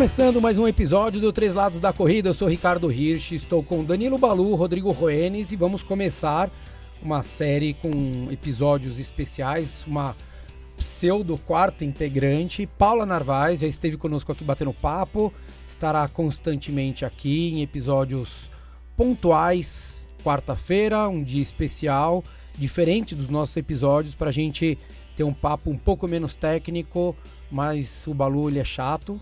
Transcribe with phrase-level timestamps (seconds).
[0.00, 3.84] Começando mais um episódio do Três Lados da Corrida, eu sou Ricardo Hirsch, estou com
[3.84, 6.50] Danilo Balu, Rodrigo Roenes e vamos começar
[7.02, 10.16] uma série com episódios especiais, uma
[10.76, 15.30] pseudo quarta integrante, Paula Narvaez, já esteve conosco aqui batendo papo,
[15.68, 18.48] estará constantemente aqui em episódios
[19.00, 22.22] pontuais, quarta-feira, um dia especial,
[22.58, 24.76] diferente dos nossos episódios, para a gente
[25.16, 27.16] ter um papo um pouco menos técnico,
[27.50, 29.18] mas o Balu ele é chato.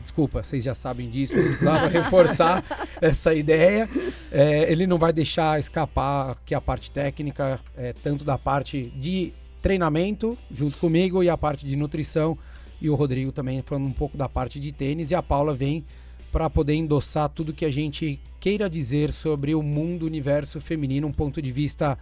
[0.00, 2.64] Desculpa, vocês já sabem disso, eu precisava reforçar
[3.02, 3.86] essa ideia.
[4.30, 9.34] É, ele não vai deixar escapar que a parte técnica, é, tanto da parte de
[9.60, 12.38] treinamento, junto comigo, e a parte de nutrição,
[12.80, 15.84] e o Rodrigo também falando um pouco da parte de tênis, e a Paula vem
[16.32, 21.12] para poder endossar tudo que a gente queira dizer sobre o mundo, universo feminino, um
[21.12, 21.98] ponto de vista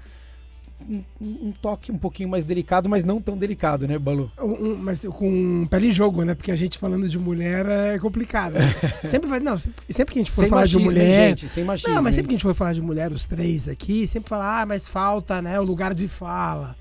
[0.88, 4.30] um, um, toque um pouquinho mais delicado, mas não tão delicado, né, Balu?
[4.40, 6.34] Um, mas com pele em jogo, né?
[6.34, 8.54] Porque a gente falando de mulher é complicado.
[8.54, 8.74] Né?
[9.04, 9.40] sempre vai.
[9.40, 11.28] Não, sempre, sempre, que a gente for sem falar machismo, de mulher.
[11.28, 11.94] Gente, sem machismo.
[11.94, 14.62] Não, mas sempre que a gente for falar de mulher, os três aqui, sempre falar,
[14.62, 15.60] ah, mas falta, né?
[15.60, 16.76] O lugar de fala.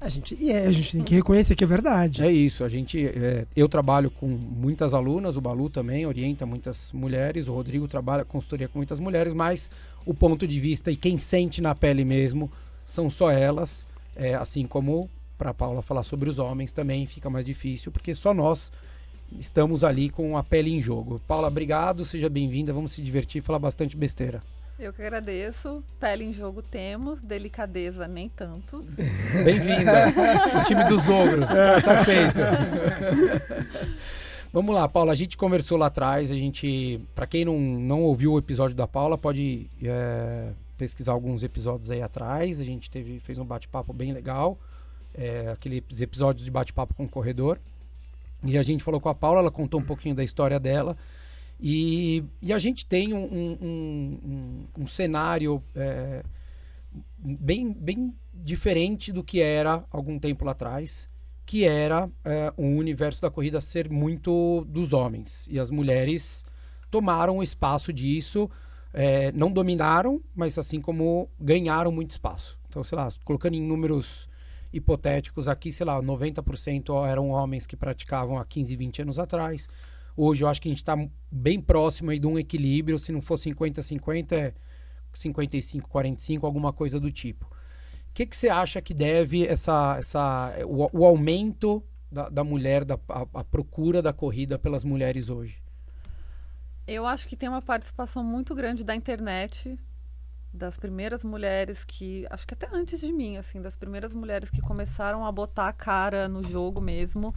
[0.00, 2.22] A gente, e é, a gente tem que reconhecer que é verdade.
[2.22, 2.64] É isso.
[2.64, 7.52] A gente, é, eu trabalho com muitas alunas, o Balu também orienta muitas mulheres, o
[7.52, 9.70] Rodrigo trabalha consultoria com muitas mulheres, mas
[10.06, 12.50] o ponto de vista e quem sente na pele mesmo
[12.82, 17.44] são só elas, é, assim como para Paula falar sobre os homens também fica mais
[17.44, 18.72] difícil, porque só nós
[19.38, 21.20] estamos ali com a pele em jogo.
[21.28, 24.42] Paula, obrigado, seja bem-vinda, vamos se divertir e falar bastante besteira.
[24.80, 25.84] Eu que agradeço.
[26.00, 28.82] Pele em jogo temos, delicadeza nem tanto.
[29.44, 30.08] Bem-vinda.
[30.58, 31.50] o time dos ogros.
[31.50, 32.40] Tá, tá feito.
[34.50, 35.12] Vamos lá, Paula.
[35.12, 36.30] A gente conversou lá atrás.
[36.30, 41.42] A gente, para quem não, não ouviu o episódio da Paula, pode é, pesquisar alguns
[41.42, 42.58] episódios aí atrás.
[42.58, 44.58] A gente teve, fez um bate-papo bem legal.
[45.14, 47.58] É, aqueles episódios de bate-papo com o corredor.
[48.42, 50.96] E a gente falou com a Paula, ela contou um pouquinho da história dela.
[51.60, 56.22] E, e a gente tem um, um, um, um cenário é,
[57.18, 61.08] bem, bem diferente do que era algum tempo lá atrás,
[61.44, 65.48] que era é, o universo da corrida ser muito dos homens.
[65.50, 66.44] E as mulheres
[66.90, 68.48] tomaram o espaço disso
[68.92, 72.58] é, não dominaram, mas assim como ganharam muito espaço.
[72.68, 74.28] Então, sei lá, colocando em números
[74.72, 79.68] hipotéticos aqui, sei lá, 90% eram homens que praticavam há 15, 20 anos atrás.
[80.16, 80.96] Hoje eu acho que a gente está
[81.30, 84.54] bem próximo aí de um equilíbrio, se não for 50-50, é
[85.12, 87.46] 55-45, alguma coisa do tipo.
[87.46, 92.84] O que, que você acha que deve essa, essa, o, o aumento da, da mulher,
[92.84, 95.62] da, a, a procura da corrida pelas mulheres hoje?
[96.86, 99.78] Eu acho que tem uma participação muito grande da internet,
[100.52, 104.60] das primeiras mulheres que, acho que até antes de mim, assim, das primeiras mulheres que
[104.60, 107.32] começaram a botar a cara no jogo mesmo,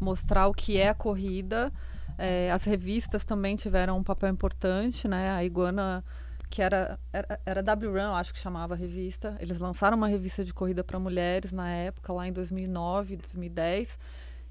[0.00, 1.72] mostrar o que é a corrida.
[2.18, 5.30] É, as revistas também tiveram um papel importante, né?
[5.30, 6.04] A Iguana,
[6.50, 9.36] que era, era, era W-Run, acho que chamava a revista.
[9.40, 13.98] Eles lançaram uma revista de corrida para mulheres na época, lá em 2009, 2010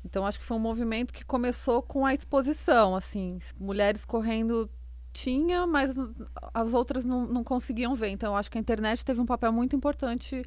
[0.08, 4.70] então acho que foi um movimento que começou com a exposição, assim, mulheres correndo
[5.12, 5.96] tinha, mas
[6.54, 8.10] as outras não, não conseguiam ver.
[8.10, 10.46] Então acho que a internet teve um papel muito importante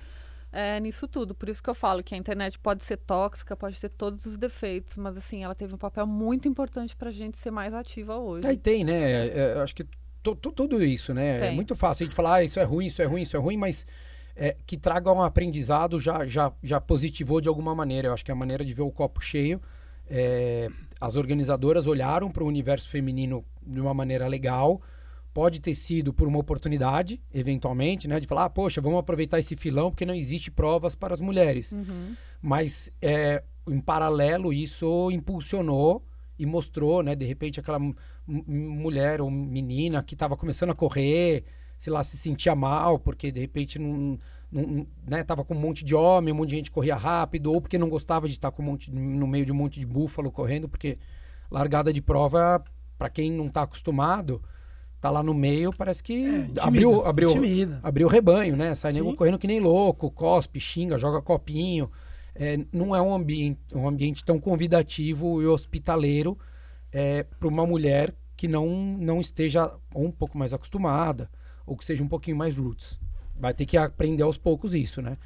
[0.52, 1.34] é, nisso tudo.
[1.34, 4.36] Por isso que eu falo que a internet pode ser tóxica, pode ter todos os
[4.36, 8.16] defeitos, mas assim, ela teve um papel muito importante para a gente ser mais ativa
[8.16, 8.46] hoje.
[8.46, 9.28] Aí tem, né?
[9.28, 9.86] É, eu acho que
[10.22, 11.36] tudo isso, né?
[11.36, 11.48] É tem.
[11.48, 13.40] É muito fácil a gente falar, ah, isso é ruim, isso é ruim, isso é
[13.40, 13.86] ruim, mas
[14.36, 18.08] é, que traga um aprendizado já, já, já positivou de alguma maneira.
[18.08, 19.60] Eu acho que é a maneira de ver o copo cheio.
[20.08, 20.68] É,
[21.00, 24.82] as organizadoras olharam para o universo feminino de uma maneira legal.
[25.32, 28.18] Pode ter sido por uma oportunidade, eventualmente, né?
[28.18, 31.72] De falar, ah, poxa, vamos aproveitar esse filão porque não existe provas para as mulheres.
[31.72, 32.16] Uhum.
[32.42, 36.04] Mas, é, em paralelo, isso impulsionou
[36.38, 37.14] e mostrou, né?
[37.14, 37.78] De repente, aquela
[38.26, 41.44] mulher ou menina que estava começando a correr,
[41.76, 44.18] sei lá, se sentia mal, porque de repente não,
[44.50, 47.60] não, né, tava com um monte de homem, um monte de gente corria rápido, ou
[47.60, 50.30] porque não gostava de estar com um monte, no meio de um monte de búfalo
[50.30, 50.98] correndo, porque
[51.50, 52.62] largada de prova,
[52.98, 54.42] para quem não está acostumado,
[55.00, 57.30] tá lá no meio, parece que é, abriu, abriu,
[57.82, 58.74] abriu o rebanho, né?
[58.74, 61.90] Sai nego correndo que nem louco, cospe, xinga, joga copinho.
[62.34, 66.38] É, não é um ambiente, um ambiente tão convidativo e hospitaleiro
[66.92, 68.66] é, para uma mulher que não,
[68.98, 71.30] não esteja um pouco mais acostumada
[71.66, 73.00] ou que seja um pouquinho mais roots.
[73.38, 75.16] Vai ter que aprender aos poucos isso, né?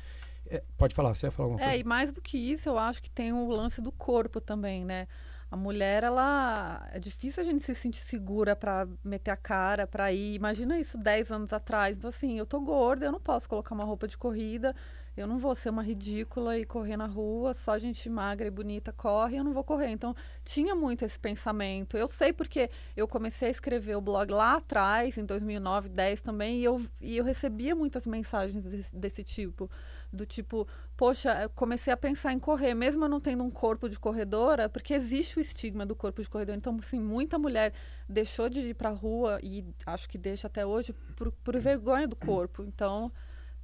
[0.46, 1.78] É, pode falar, você ia falar alguma é, coisa?
[1.78, 4.84] É, e mais do que isso, eu acho que tem o lance do corpo também,
[4.84, 5.08] né?
[5.54, 6.86] A mulher, ela.
[6.92, 10.34] É difícil a gente se sentir segura para meter a cara, para ir.
[10.34, 11.96] Imagina isso 10 anos atrás.
[11.96, 14.74] Então, assim, eu tô gorda, eu não posso colocar uma roupa de corrida,
[15.16, 18.92] eu não vou ser uma ridícula e correr na rua, só gente magra e bonita
[18.92, 19.90] corre, eu não vou correr.
[19.90, 20.12] Então,
[20.44, 21.96] tinha muito esse pensamento.
[21.96, 26.58] Eu sei porque eu comecei a escrever o blog lá atrás, em 2009, 2010 também,
[26.58, 29.70] e eu, e eu recebia muitas mensagens desse, desse tipo
[30.14, 30.66] do tipo,
[30.96, 34.94] poxa, comecei a pensar em correr, mesmo eu não tendo um corpo de corredora, porque
[34.94, 36.54] existe o estigma do corpo de corredor.
[36.54, 37.72] Então, assim, muita mulher
[38.08, 42.06] deixou de ir para a rua e acho que deixa até hoje por, por vergonha
[42.06, 42.62] do corpo.
[42.62, 43.10] Então,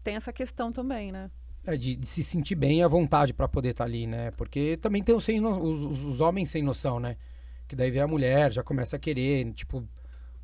[0.03, 1.31] tem essa questão também, né?
[1.67, 4.31] É, de, de se sentir bem à vontade para poder estar tá ali, né?
[4.33, 7.17] Porque também tem os, os, os homens sem noção, né?
[7.69, 9.87] Que daí vem a mulher, já começa a querer, tipo,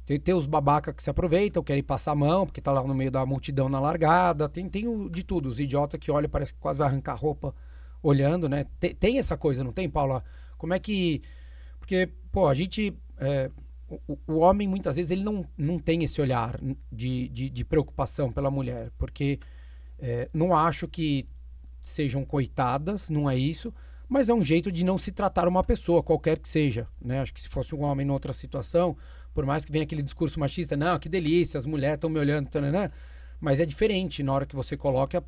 [0.07, 2.95] tem, tem os babaca que se aproveitam, querem passar a mão, porque tá lá no
[2.95, 4.49] meio da multidão na largada.
[4.49, 5.49] Tem, tem o, de tudo.
[5.49, 7.53] Os idiotas que olham, parece que quase vai arrancar roupa
[8.01, 8.67] olhando, né?
[8.79, 10.23] Tem, tem essa coisa, não tem, Paula?
[10.57, 11.23] Como é que.
[11.81, 12.97] Porque, pô, a gente.
[13.19, 13.51] É,
[13.89, 16.57] o, o, homem, muitas vezes, ele não, não tem esse olhar
[16.93, 18.93] de, de, de preocupação pela mulher.
[18.97, 19.41] Porque
[19.99, 21.29] é, não acho que
[21.83, 23.75] sejam coitadas, não é isso.
[24.09, 26.87] Mas é um jeito de não se tratar uma pessoa, qualquer que seja.
[27.01, 27.21] Né?
[27.21, 28.97] Acho que se fosse um homem em outra situação,
[29.37, 32.49] por mais que venha aquele discurso machista, não, que delícia, as mulheres estão me olhando,
[32.59, 32.91] né?
[33.39, 35.23] mas é diferente na hora que você coloca,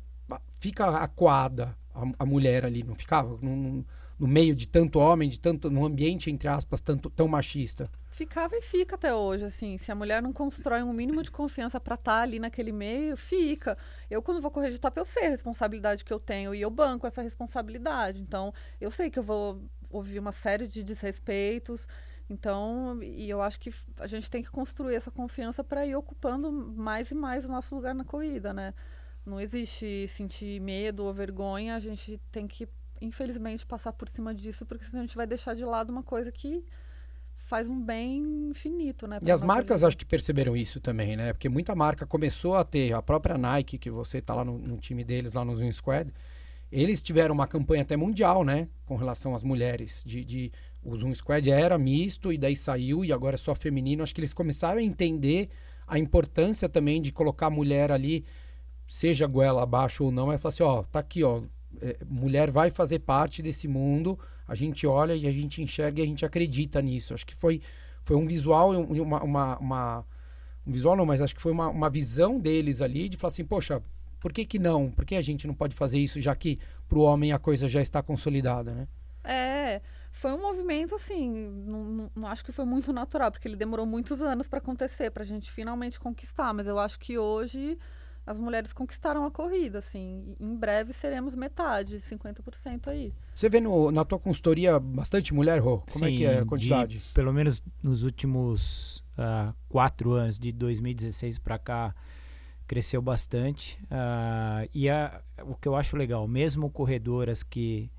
[0.57, 3.85] fica acuada a, a mulher ali, não ficava no,
[4.19, 7.87] no, meio de tanto homem, de tanto, num ambiente, entre aspas, tanto, tão machista.
[8.09, 11.79] Ficava e fica até hoje, assim, se a mulher não constrói um mínimo de confiança
[11.79, 13.77] para estar tá ali naquele meio, fica.
[14.09, 16.71] Eu, quando vou correr de top, eu sei a responsabilidade que eu tenho e eu
[16.71, 18.19] banco essa responsabilidade.
[18.19, 18.51] Então,
[18.81, 19.61] eu sei que eu vou
[19.91, 21.87] ouvir uma série de desrespeitos,
[22.29, 26.51] então, e eu acho que a gente tem que construir essa confiança para ir ocupando
[26.51, 28.73] mais e mais o nosso lugar na corrida, né?
[29.25, 32.69] Não existe sentir medo ou vergonha, a gente tem que,
[33.01, 36.31] infelizmente, passar por cima disso, porque senão a gente vai deixar de lado uma coisa
[36.31, 36.63] que
[37.35, 39.17] faz um bem infinito, né?
[39.25, 39.87] E as marcas vida.
[39.87, 41.33] acho que perceberam isso também, né?
[41.33, 44.77] Porque muita marca começou a ter, a própria Nike, que você tá lá no, no
[44.77, 46.13] time deles, lá no Zoom Squad,
[46.71, 48.67] eles tiveram uma campanha até mundial, né?
[48.85, 50.51] Com relação às mulheres, de, de
[50.83, 54.03] o Zoom Squad era misto e daí saiu e agora é só feminino.
[54.03, 55.49] Acho que eles começaram a entender
[55.87, 58.23] a importância também de colocar a mulher ali,
[58.87, 61.41] seja goela abaixo ou não, é falar assim, ó, tá aqui, ó,
[61.81, 64.17] é, mulher vai fazer parte desse mundo,
[64.47, 67.13] a gente olha e a gente enxerga e a gente acredita nisso.
[67.13, 67.61] Acho que foi,
[68.03, 70.05] foi um visual, uma, uma, uma
[70.65, 73.45] um visual não, mas acho que foi uma, uma visão deles ali de falar assim,
[73.45, 73.81] poxa,
[74.19, 74.91] por que que não?
[74.91, 77.67] Por que a gente não pode fazer isso, já que para o homem a coisa
[77.67, 78.87] já está consolidada, né?
[79.23, 79.81] É,
[80.19, 81.31] foi um movimento assim,
[81.65, 85.09] não, não, não, acho que foi muito natural, porque ele demorou muitos anos para acontecer,
[85.11, 86.53] para a gente finalmente conquistar.
[86.53, 87.77] Mas eu acho que hoje
[88.27, 90.35] as mulheres conquistaram a corrida, assim.
[90.37, 93.13] Em breve seremos metade, 50% aí.
[93.33, 95.79] Você vê no, na tua consultoria bastante mulher, Rô?
[95.79, 96.97] Como Sim, é que é a quantidade?
[96.97, 101.95] De, pelo menos nos últimos uh, quatro anos, de 2016 para cá,
[102.67, 103.79] cresceu bastante.
[103.85, 107.89] Uh, e a, o que eu acho legal, mesmo corredoras que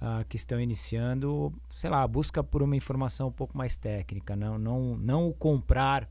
[0.00, 4.58] uh, que estão iniciando, sei lá, busca por uma informação um pouco mais técnica, não
[4.58, 6.08] não não o comprar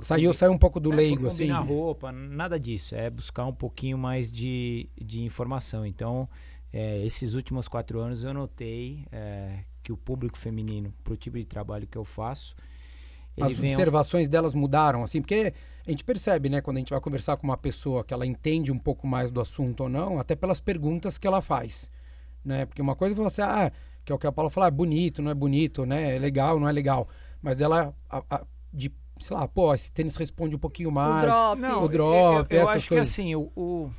[0.00, 1.48] saiu saiu um pouco do é, leigo assim?
[1.48, 5.84] na roupa nada disso é buscar um pouquinho mais de, de informação.
[5.84, 6.28] Então
[6.72, 11.38] é, esses últimos quatro anos eu notei é, que o público feminino para o tipo
[11.38, 12.54] de trabalho que eu faço
[13.40, 15.20] as observações delas mudaram assim?
[15.22, 15.54] Porque
[15.86, 18.70] a gente percebe né quando a gente vai conversar com uma pessoa que ela entende
[18.70, 21.90] um pouco mais do assunto ou não até pelas perguntas que ela faz
[22.44, 22.66] né?
[22.66, 23.72] Porque uma coisa é falar assim, ah,
[24.04, 26.16] que é o que a Paula fala, ah, bonito, não é bonito, né?
[26.16, 27.08] É legal, não é legal.
[27.40, 31.24] Mas ela, a, a, de, sei lá, pô, esse tênis responde um pouquinho mais.
[31.24, 31.60] O drop.
[31.60, 33.14] Não, o drop, eu, eu, eu acho coisas.
[33.14, 33.90] que assim, o, o,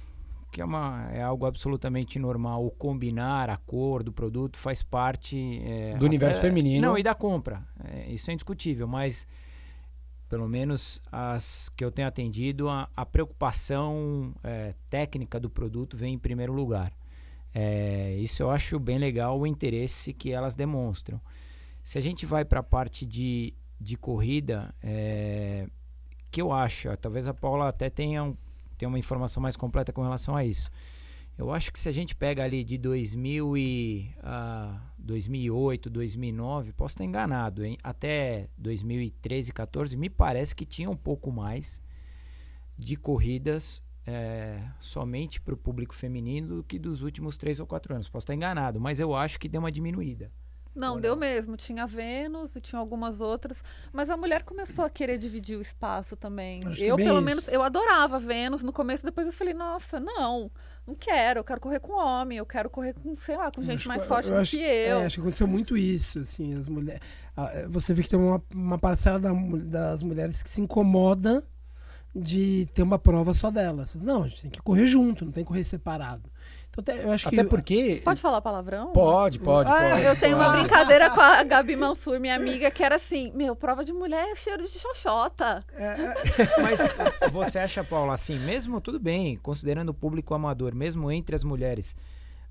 [0.51, 2.65] que é, uma, é algo absolutamente normal.
[2.65, 5.61] O combinar a cor do produto faz parte...
[5.65, 6.81] É, do universo feminino.
[6.81, 7.63] Não, e da compra.
[7.83, 9.27] É, isso é indiscutível, mas
[10.29, 16.15] pelo menos as que eu tenho atendido, a, a preocupação é, técnica do produto vem
[16.15, 16.91] em primeiro lugar.
[17.53, 21.21] É, isso eu acho bem legal o interesse que elas demonstram.
[21.83, 25.67] Se a gente vai para a parte de, de corrida, é,
[26.31, 28.35] que eu acho, talvez a Paula até tenha, um,
[28.77, 30.69] tenha uma informação mais completa com relação a isso.
[31.37, 36.93] Eu acho que se a gente pega ali de 2000 e, uh, 2008, 2009, posso
[36.93, 37.75] estar enganado, hein?
[37.83, 41.81] até 2013, 14, me parece que tinha um pouco mais
[42.77, 47.93] de corridas é, somente para o público feminino do que dos últimos três ou quatro
[47.93, 48.09] anos.
[48.09, 50.31] Posso estar enganado, mas eu acho que deu uma diminuída.
[50.75, 51.55] Não, deu mesmo.
[51.55, 53.57] Tinha Vênus e tinha algumas outras.
[53.91, 56.61] Mas a mulher começou a querer dividir o espaço também.
[56.79, 57.21] Eu, pelo isso.
[57.21, 60.49] menos, eu adorava Vênus no começo, depois eu falei, nossa, não.
[60.87, 63.87] não quero, eu quero correr com homem, eu quero correr com, sei lá, com gente
[63.87, 64.99] mais forte eu do acho, que eu.
[64.99, 67.01] É, acho que aconteceu muito isso, assim, as mulheres.
[67.69, 71.45] Você vê que tem uma, uma parcela da, das mulheres que se incomoda
[72.15, 73.95] de ter uma prova só delas.
[73.95, 76.29] Não, a gente tem que correr junto, não tem que correr separado.
[76.75, 77.43] Então, eu acho Até que...
[77.43, 78.01] porque.
[78.03, 78.93] Pode falar palavrão?
[78.93, 79.69] Pode, pode.
[79.69, 80.49] Ah, pode eu tenho pode.
[80.49, 84.27] uma brincadeira com a Gabi Mansur, minha amiga, que era assim: meu, prova de mulher
[84.29, 85.63] é cheiro de xoxota.
[85.73, 86.13] É, é.
[86.61, 91.43] Mas você acha, Paula, assim, mesmo tudo bem, considerando o público amador, mesmo entre as
[91.43, 91.95] mulheres,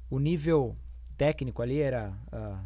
[0.08, 0.76] o nível
[1.16, 2.58] técnico ali era, uh,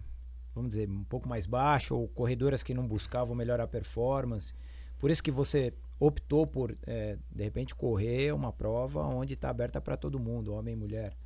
[0.55, 4.53] vamos dizer, um pouco mais baixo, ou corredoras que não buscavam melhorar a performance.
[4.99, 9.81] Por isso que você optou por, é, de repente, correr uma prova onde está aberta
[9.81, 11.17] para todo mundo, homem e mulher.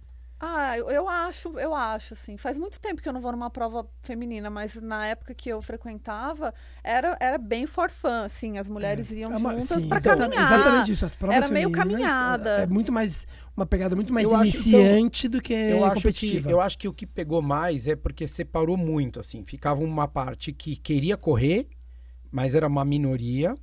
[0.42, 2.38] Ah, eu, eu, acho, eu acho, assim.
[2.38, 5.60] Faz muito tempo que eu não vou numa prova feminina, mas na época que eu
[5.60, 8.56] frequentava, era, era bem for fun, assim.
[8.56, 9.16] As mulheres é.
[9.16, 10.44] iam é uma, juntas sim, pra caminhar.
[10.44, 11.04] Exatamente isso.
[11.04, 12.50] As provas era meio caminhada.
[12.62, 16.38] É muito mais, uma pegada muito mais eu iniciante acho, então, do que eu competitiva.
[16.38, 19.44] Acho que, eu acho que o que pegou mais é porque separou muito, assim.
[19.44, 21.68] Ficava uma parte que queria correr,
[22.32, 23.54] mas era uma minoria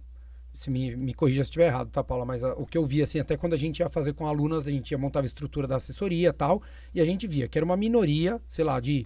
[0.54, 2.26] se me, me corrija se estiver errado, tá, Paula?
[2.26, 4.68] Mas a, o que eu vi, assim, até quando a gente ia fazer com alunas,
[4.68, 6.62] a gente ia montar a estrutura da assessoria tal,
[6.94, 9.06] e a gente via que era uma minoria, sei lá, de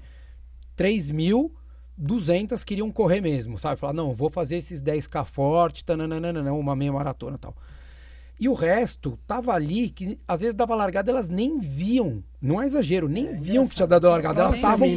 [0.77, 3.79] 3.200 queriam correr mesmo, sabe?
[3.79, 7.55] Falar, não, vou fazer esses 10K forte, tananana, uma meia maratona tal.
[8.41, 12.23] E o resto tava ali, que às vezes dava largada, elas nem viam.
[12.41, 14.41] Não é exagero, nem é, viam que tinha dado largada.
[14.41, 14.87] Elas estavam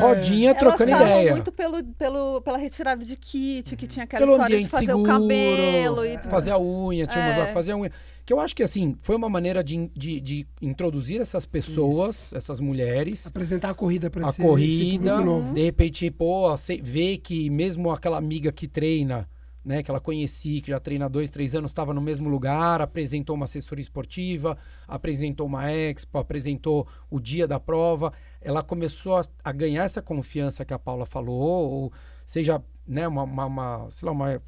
[0.00, 1.32] rodinha elas trocando ideia.
[1.32, 4.86] muito pelo, pelo, pela retirada de kit, que tinha aquela pelo história ambiente de fazer
[4.86, 6.06] seguro, o cabelo.
[6.06, 6.18] E...
[6.30, 7.26] Fazer a unha, tinha é.
[7.26, 7.92] umas lá que fazer a unha.
[8.24, 12.36] Que eu acho que, assim, foi uma maneira de, de, de introduzir essas pessoas, Isso.
[12.38, 13.26] essas mulheres.
[13.26, 16.46] Apresentar a corrida para A esse, corrida, esse de repente, pô,
[16.82, 19.28] ver que mesmo aquela amiga que treina
[19.64, 22.82] né, que ela conhecia, que já treina há dois, três anos, estava no mesmo lugar,
[22.82, 28.12] apresentou uma assessoria esportiva, apresentou uma expo, apresentou o dia da prova.
[28.40, 31.92] Ela começou a, a ganhar essa confiança que a Paula falou, ou
[32.26, 34.42] seja, né, uma, uma, uma sei lá, uma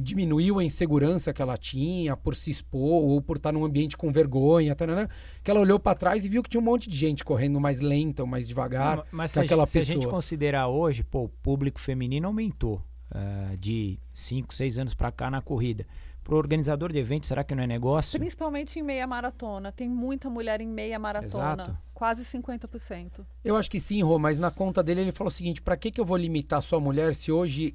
[0.00, 4.12] diminuiu a insegurança que ela tinha por se expor ou por estar num ambiente com
[4.12, 5.10] vergonha, tarana,
[5.42, 7.80] que ela olhou para trás e viu que tinha um monte de gente correndo mais
[7.80, 8.98] lenta ou mais devagar.
[8.98, 12.80] Não, mas se, a, gente, se a gente considerar hoje, pô, o público feminino aumentou
[13.10, 15.86] uh, de 5, 6 anos para cá na corrida.
[16.22, 18.18] Para o organizador de eventos, será que não é negócio?
[18.18, 19.72] Principalmente em meia maratona.
[19.72, 21.62] Tem muita mulher em meia maratona.
[21.62, 21.78] Exato.
[21.94, 23.24] Quase 50%.
[23.42, 25.90] Eu acho que sim, Rô, mas na conta dele ele falou o seguinte: para que,
[25.90, 27.74] que eu vou limitar só a mulher se hoje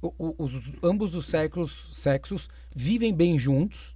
[0.00, 3.94] os, ambos os séculos, sexos vivem bem juntos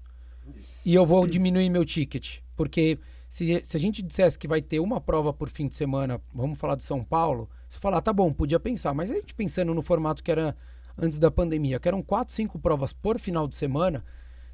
[0.54, 0.88] Isso.
[0.88, 2.40] e eu vou diminuir meu ticket?
[2.54, 6.20] Porque se, se a gente dissesse que vai ter uma prova por fim de semana,
[6.34, 9.34] vamos falar de São Paulo, você falar, ah, tá bom, podia pensar, mas a gente
[9.34, 10.56] pensando no formato que era
[10.98, 14.04] antes da pandemia, que eram quatro, cinco provas por final de semana,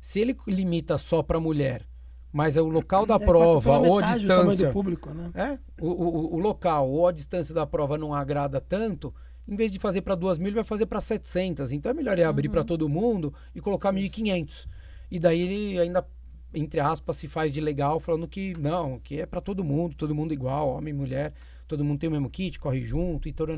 [0.01, 1.87] se ele limita só para mulher,
[2.33, 5.31] mas é o local da é, prova ou a distância, público, né?
[5.35, 9.15] é, o, o, o, local ou a distância da prova não agrada tanto,
[9.47, 11.73] em vez de fazer para duas mil, ele vai fazer para 700.
[11.73, 12.53] Então é melhor ele abrir uhum.
[12.53, 14.67] para todo mundo e colocar 1.500.
[15.11, 16.07] E daí ele ainda
[16.55, 20.15] entre aspas se faz de legal, falando que não, que é para todo mundo, todo
[20.15, 21.33] mundo igual, homem, mulher
[21.73, 23.53] todo mundo tem o mesmo kit, corre junto e tudo.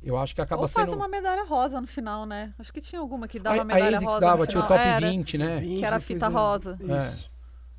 [0.00, 0.96] Eu acho que acaba Ou faz sendo.
[0.96, 2.54] uma medalha rosa no final, né?
[2.58, 4.20] Acho que tinha alguma que dava a, medalha a ASICS rosa.
[4.20, 5.60] dava, tinha o top era, 20, né?
[5.60, 6.78] 20, que era a fita rosa.
[6.80, 7.30] Isso.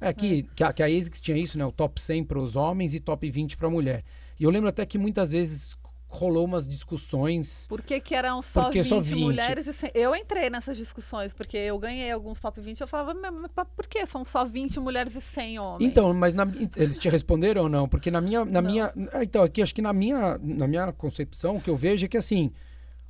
[0.02, 0.56] É, é que, é.
[0.56, 1.66] que, a, que a ASICS tinha isso, né?
[1.66, 4.04] O top 100 para os homens e top 20 para a mulher.
[4.40, 5.78] E eu lembro até que muitas vezes
[6.16, 7.68] rolou umas discussões.
[7.68, 9.68] Por que, que eram só, 20, só 20 mulheres?
[9.94, 12.82] Eu entrei nessas discussões, porque eu ganhei alguns top 20.
[12.82, 15.90] Eu falava, mas por que são só 20 mulheres e 100 homens?
[15.90, 17.88] Então, mas na, eles te responderam ou não?
[17.88, 18.44] Porque na minha.
[18.46, 21.78] Na minha ah, então, aqui acho que na minha, na minha concepção, o que eu
[21.78, 22.52] vejo é que assim.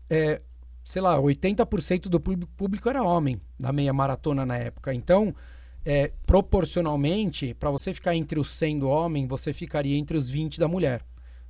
[0.09, 0.41] É,
[0.83, 4.93] sei lá, 80% do público era homem na meia maratona na época.
[4.93, 5.33] Então,
[5.83, 10.59] é, proporcionalmente, para você ficar entre os 100 do homem, você ficaria entre os 20
[10.59, 11.01] da mulher.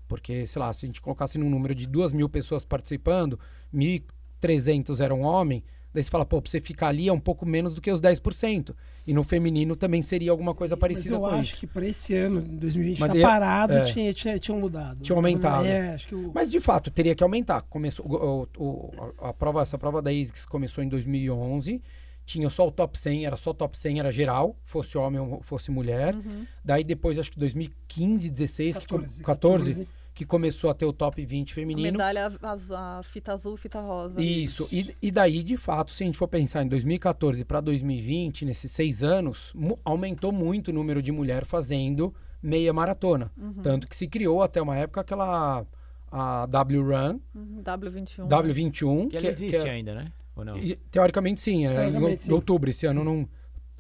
[0.08, 3.40] Porque, sei lá, se a gente colocasse num número de duas mil pessoas participando,
[3.74, 7.74] 1.300 eram homem, daí você fala, pô, pra você ficar ali é um pouco menos
[7.74, 8.76] do que os 10%.
[9.08, 12.42] E no feminino também seria alguma coisa parecida Mas eu acho que para esse ano,
[12.42, 15.00] 2020, Mas tá parado, é, tinha, tinha, tinha mudado.
[15.00, 15.66] Tinha aumentado.
[15.66, 16.32] É, o...
[16.34, 17.62] Mas de fato, teria que aumentar.
[17.64, 21.82] Começou, o, o, a, prova, essa prova da ASICS começou em 2011
[22.26, 25.72] tinha só o top 100, era só top 100, era geral, fosse homem ou fosse
[25.72, 26.16] mulher.
[26.16, 26.46] Uhum.
[26.64, 30.94] Daí depois, acho que 2015, 16, 14, que, 14, 14, que começou a ter o
[30.94, 31.88] top 20 feminino.
[31.88, 34.22] A medalha, a, a fita azul, fita rosa.
[34.22, 38.46] Isso, e, e daí, de fato, se a gente for pensar em 2014 para 2020,
[38.46, 39.54] nesses seis anos,
[39.84, 43.32] aumentou muito o número de mulheres fazendo meia maratona.
[43.38, 43.62] Uhum.
[43.62, 45.66] Tanto que se criou até uma época aquela
[46.12, 47.20] a W Run.
[47.34, 48.28] Uhum, W21.
[48.28, 49.10] W21.
[49.10, 50.12] Que, que existe que é, ainda, né?
[50.36, 50.58] Ou não?
[50.58, 52.34] E, teoricamente sim, é, teoricamente, em, sim.
[52.34, 53.28] outubro esse ano não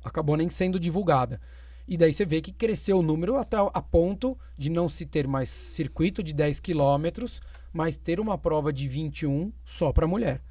[0.03, 1.39] acabou nem sendo divulgada.
[1.88, 5.27] E daí você vê que cresceu o número até a ponto de não se ter
[5.27, 10.41] mais circuito de 10 quilômetros, mas ter uma prova de 21 só para mulher.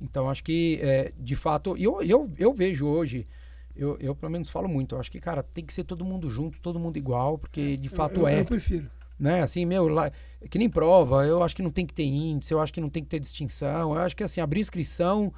[0.00, 3.26] Então, acho que, é, de fato, eu, eu, eu vejo hoje,
[3.74, 6.28] eu, eu pelo menos falo muito, eu acho que, cara, tem que ser todo mundo
[6.28, 8.40] junto, todo mundo igual, porque de fato eu, é.
[8.40, 8.90] Eu prefiro.
[9.18, 9.42] Né?
[9.42, 10.10] Assim, meu, lá,
[10.50, 12.90] que nem prova, eu acho que não tem que ter índice, eu acho que não
[12.90, 15.32] tem que ter distinção, eu acho que, assim, abrir inscrição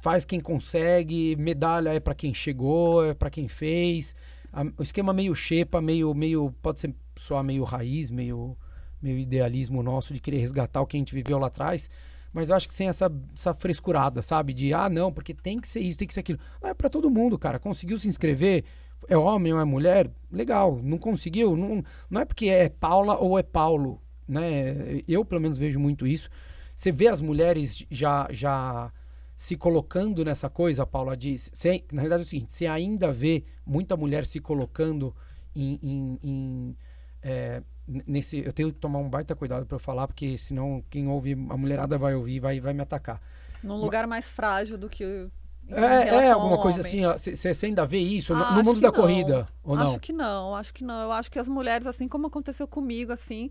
[0.00, 4.14] faz quem consegue, medalha é para quem chegou, é para quem fez.
[4.52, 8.56] A, o esquema meio xepa, meio, meio, pode ser só meio raiz, meio,
[9.00, 11.88] meio idealismo nosso de querer resgatar o que a gente viveu lá atrás.
[12.32, 14.54] Mas eu acho que sem essa, essa frescurada, sabe?
[14.54, 16.38] De, ah, não, porque tem que ser isso, tem que ser aquilo.
[16.62, 17.58] Não é para todo mundo, cara.
[17.58, 18.64] Conseguiu se inscrever,
[19.08, 20.80] é homem ou é mulher, legal.
[20.82, 25.00] Não conseguiu, não, não é porque é Paula ou é Paulo, né?
[25.08, 26.28] Eu, pelo menos, vejo muito isso.
[26.74, 28.92] Você vê as mulheres já, já
[29.36, 31.36] se colocando nessa coisa, Paula, de.
[31.38, 35.14] Se, na realidade é o seguinte: você ainda vê muita mulher se colocando
[35.54, 35.78] em.
[35.82, 36.76] em, em
[37.22, 37.62] é,
[38.06, 41.32] nesse, eu tenho que tomar um baita cuidado para eu falar, porque senão quem ouve,
[41.32, 43.20] a mulherada vai ouvir vai vai me atacar.
[43.62, 45.28] Num lugar mais frágil do que.
[45.68, 48.94] É, é alguma coisa assim, você ainda vê isso no, no mundo da não.
[48.94, 49.90] corrida, ou não?
[49.90, 51.02] Acho que não, acho que não.
[51.02, 53.48] Eu acho que as mulheres, assim como aconteceu comigo, assim,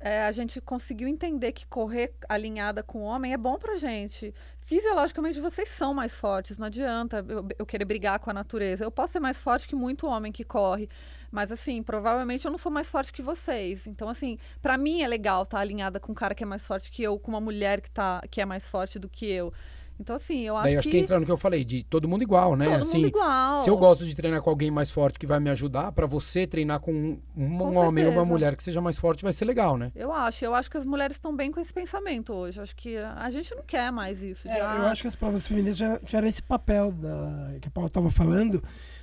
[0.00, 4.34] é, a gente conseguiu entender que correr alinhada com o homem é bom pra gente.
[4.60, 8.82] Fisiologicamente, vocês são mais fortes, não adianta eu, eu, querer brigar com a natureza.
[8.82, 10.88] Eu posso ser mais forte que muito homem que corre,
[11.30, 13.86] mas assim, provavelmente eu não sou mais forte que vocês.
[13.86, 16.66] Então, assim, para mim é legal estar tá alinhada com um cara que é mais
[16.66, 19.52] forte que eu, com uma mulher que, tá, que é mais forte do que eu.
[20.00, 20.96] Então, assim, eu acho Daí, acho que...
[20.96, 22.64] que entra no que eu falei, de todo mundo igual, né?
[22.64, 23.58] Todo assim, mundo igual.
[23.58, 26.46] Se eu gosto de treinar com alguém mais forte que vai me ajudar, para você
[26.46, 29.44] treinar com um, um com homem ou uma mulher que seja mais forte, vai ser
[29.44, 29.92] legal, né?
[29.94, 30.42] Eu acho.
[30.42, 32.58] Eu acho que as mulheres estão bem com esse pensamento hoje.
[32.58, 34.48] Acho que a gente não quer mais isso.
[34.48, 37.88] É, Eu acho que as provas femininas já tiveram esse papel da, que a Paula
[37.88, 38.62] estava falando,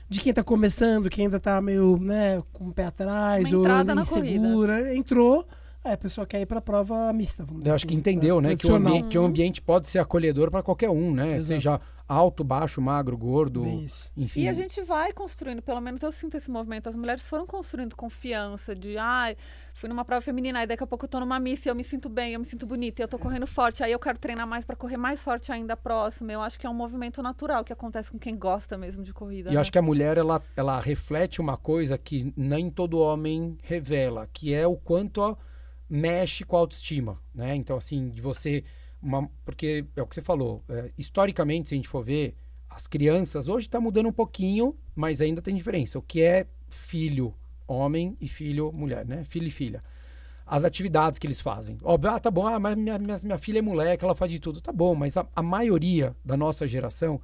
[0.10, 3.68] de quem está começando, quem ainda está meio né, com o pé atrás, ou
[4.00, 5.48] insegura, entrou
[5.88, 8.00] é, a pessoa quer ir para a prova mista, vamos dizer Eu acho assim, que
[8.00, 8.56] entendeu, né?
[8.56, 11.36] Que o, ambiente, que o ambiente pode ser acolhedor para qualquer um, né?
[11.36, 11.44] Exato.
[11.44, 13.66] Seja alto, baixo, magro, gordo,
[14.16, 14.42] enfim.
[14.42, 16.88] E a gente vai construindo, pelo menos eu sinto esse movimento.
[16.88, 20.88] As mulheres foram construindo confiança de, ai, ah, fui numa prova feminina, aí daqui a
[20.88, 23.04] pouco eu tô numa missa e eu me sinto bem, eu me sinto bonita, e
[23.04, 26.32] eu tô correndo forte, aí eu quero treinar mais para correr mais forte ainda próximo.
[26.32, 29.50] Eu acho que é um movimento natural que acontece com quem gosta mesmo de corrida.
[29.50, 29.60] E né?
[29.60, 34.54] acho que a mulher, ela, ela reflete uma coisa que nem todo homem revela, que
[34.54, 35.38] é o quanto a
[35.90, 37.56] mexe com a autoestima, né?
[37.56, 38.64] Então, assim, de você...
[39.02, 42.36] Uma, porque é o que você falou, é, historicamente, se a gente for ver,
[42.68, 46.00] as crianças, hoje está mudando um pouquinho, mas ainda tem diferença.
[46.00, 47.34] O que é filho
[47.68, 49.24] homem e filho mulher, né?
[49.26, 49.84] Filho e filha.
[50.46, 51.78] As atividades que eles fazem.
[51.84, 54.40] Óbvio, ah, tá bom, ah, mas minha, minha, minha filha é moleque, ela faz de
[54.40, 54.62] tudo.
[54.62, 57.20] Tá bom, mas a, a maioria da nossa geração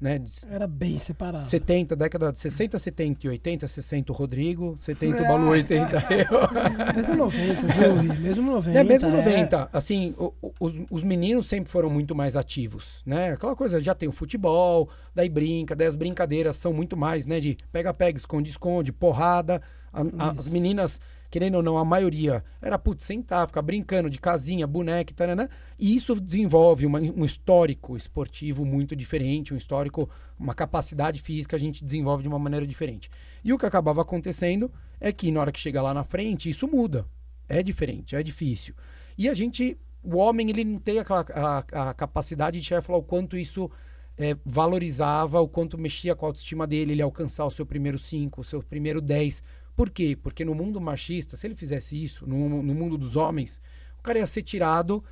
[0.00, 0.22] né?
[0.50, 1.44] Era bem separado.
[1.44, 6.94] 70, década de 60, 70 e 80, 60 o Rodrigo, 70 o Balu, 80 eu.
[6.94, 8.02] Mesmo 90, viu?
[8.20, 8.78] Mesmo 90.
[8.78, 9.56] É, mesmo 90.
[9.56, 9.76] É.
[9.76, 13.32] Assim, o, os, os meninos sempre foram muito mais ativos, né?
[13.32, 17.40] Aquela coisa, já tem o futebol, daí brinca, daí as brincadeiras são muito mais, né?
[17.40, 19.62] De pega-pega, esconde-esconde, porrada.
[19.92, 24.66] A, as meninas querendo ou não, a maioria era, putz, sentar, ficar brincando de casinha,
[24.66, 30.08] boneca, né e isso desenvolve uma, um histórico esportivo muito diferente, um histórico,
[30.38, 33.10] uma capacidade física a gente desenvolve de uma maneira diferente.
[33.44, 36.66] E o que acabava acontecendo é que na hora que chega lá na frente, isso
[36.66, 37.06] muda.
[37.48, 38.74] É diferente, é difícil.
[39.16, 42.84] E a gente, o homem, ele não tem aquela, a, a capacidade de chegar e
[42.84, 43.70] falar o quanto isso
[44.18, 48.40] é, valorizava, o quanto mexia com a autoestima dele, ele alcançar o seu primeiro 5,
[48.40, 49.42] o seu primeiro 10,
[49.76, 50.16] por quê?
[50.20, 53.60] Porque no mundo machista, se ele fizesse isso, no, no mundo dos homens,
[53.98, 55.04] o cara ia ser tirado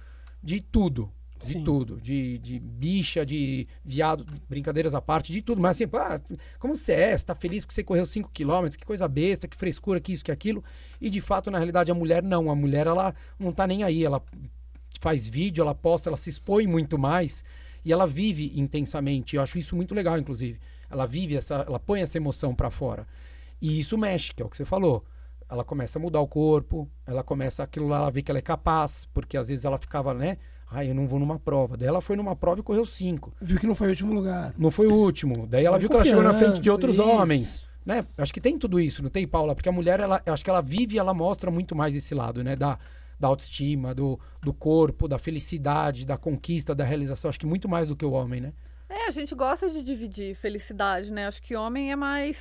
[0.42, 1.12] de tudo.
[1.38, 1.64] De Sim.
[1.64, 2.00] tudo.
[2.00, 5.60] De, de bicha, de viado, brincadeiras à parte, de tudo.
[5.60, 6.18] Mas assim, ah,
[6.58, 7.18] como você é?
[7.18, 8.76] Você tá feliz porque você correu 5 quilômetros?
[8.76, 10.64] Que coisa besta, que frescura, que isso, que aquilo.
[10.98, 12.50] E de fato, na realidade, a mulher não.
[12.50, 14.02] A mulher, ela não tá nem aí.
[14.02, 14.22] Ela
[14.98, 17.44] faz vídeo, ela posta, ela se expõe muito mais.
[17.84, 19.36] E ela vive intensamente.
[19.36, 20.58] Eu acho isso muito legal, inclusive.
[20.88, 23.06] Ela vive essa, ela põe essa emoção para fora.
[23.64, 25.02] E isso mexe, que é o que você falou.
[25.48, 28.42] Ela começa a mudar o corpo, ela começa aquilo lá, ela vê que ela é
[28.42, 30.36] capaz, porque às vezes ela ficava, né?
[30.70, 31.74] Ai, eu não vou numa prova.
[31.74, 33.32] Daí ela foi numa prova e correu cinco.
[33.40, 34.54] Viu que não foi o último lugar.
[34.58, 35.46] Não foi o último.
[35.46, 37.08] Daí ela viu que ela chegou na frente de outros isso.
[37.08, 37.66] homens.
[37.86, 38.04] Né?
[38.18, 39.54] Acho que tem tudo isso, não tem, Paula?
[39.54, 42.44] Porque a mulher, ela, acho que ela vive e ela mostra muito mais esse lado,
[42.44, 42.54] né?
[42.54, 42.78] Da,
[43.18, 47.30] da autoestima, do, do corpo, da felicidade, da conquista, da realização.
[47.30, 48.52] Acho que muito mais do que o homem, né?
[48.90, 51.28] É, a gente gosta de dividir felicidade, né?
[51.28, 52.36] Acho que homem é mais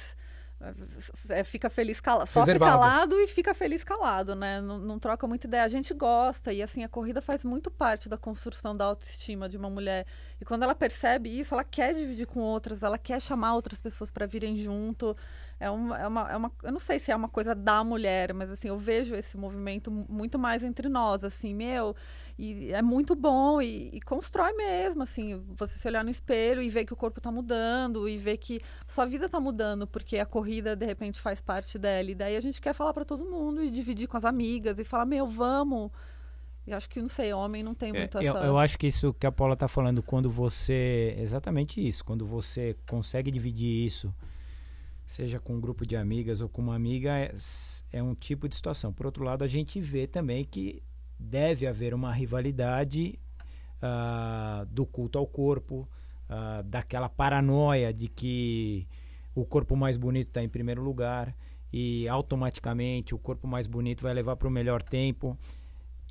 [1.46, 4.62] fica feliz calado, sofre calado e fica feliz calado, né?
[4.62, 5.64] Não, não, troca muita ideia.
[5.64, 9.58] A gente gosta e assim a corrida faz muito parte da construção da autoestima de
[9.58, 10.06] uma mulher.
[10.40, 14.12] E quando ela percebe isso, ela quer dividir com outras, ela quer chamar outras pessoas
[14.12, 15.16] para virem junto.
[15.64, 16.52] É uma, é, uma, é uma.
[16.62, 19.90] Eu não sei se é uma coisa da mulher, mas assim, eu vejo esse movimento
[19.90, 21.96] muito mais entre nós, assim, meu.
[22.38, 26.70] E é muito bom e, e, constrói mesmo, assim, você se olhar no espelho e
[26.70, 30.26] ver que o corpo está mudando e ver que sua vida está mudando, porque a
[30.26, 32.10] corrida, de repente, faz parte dela.
[32.12, 34.84] E daí a gente quer falar para todo mundo e dividir com as amigas e
[34.84, 35.92] falar, meu, vamos.
[36.68, 38.26] E acho que, não sei, homem não tem muito é.
[38.26, 41.16] Eu, eu acho que isso que a Paula está falando, quando você...
[41.20, 44.14] Exatamente isso, quando você consegue dividir isso
[45.06, 47.34] seja com um grupo de amigas ou com uma amiga, é,
[47.92, 48.94] é um tipo de situação.
[48.94, 50.82] Por outro lado, a gente vê também que
[51.20, 53.20] deve haver uma rivalidade
[53.82, 55.88] uh, do culto ao corpo,
[56.30, 58.88] uh, daquela paranoia de que
[59.36, 61.36] o corpo mais bonito está em primeiro lugar
[61.72, 65.38] e automaticamente o corpo mais bonito vai levar para o melhor tempo.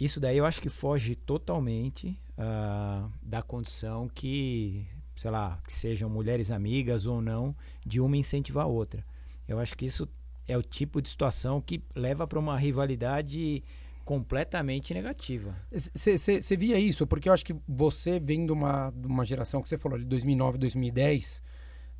[0.00, 6.08] Isso daí eu acho que foge totalmente uh, da condição que sei lá, que sejam
[6.08, 9.04] mulheres amigas ou não, de uma incentivar a outra.
[9.46, 10.08] Eu acho que isso
[10.46, 13.62] é o tipo de situação que leva para uma rivalidade
[14.04, 15.54] completamente negativa.
[15.70, 17.06] Você via isso?
[17.06, 20.04] Porque eu acho que você vem de uma, de uma geração que você falou de
[20.04, 21.42] 2009, 2010,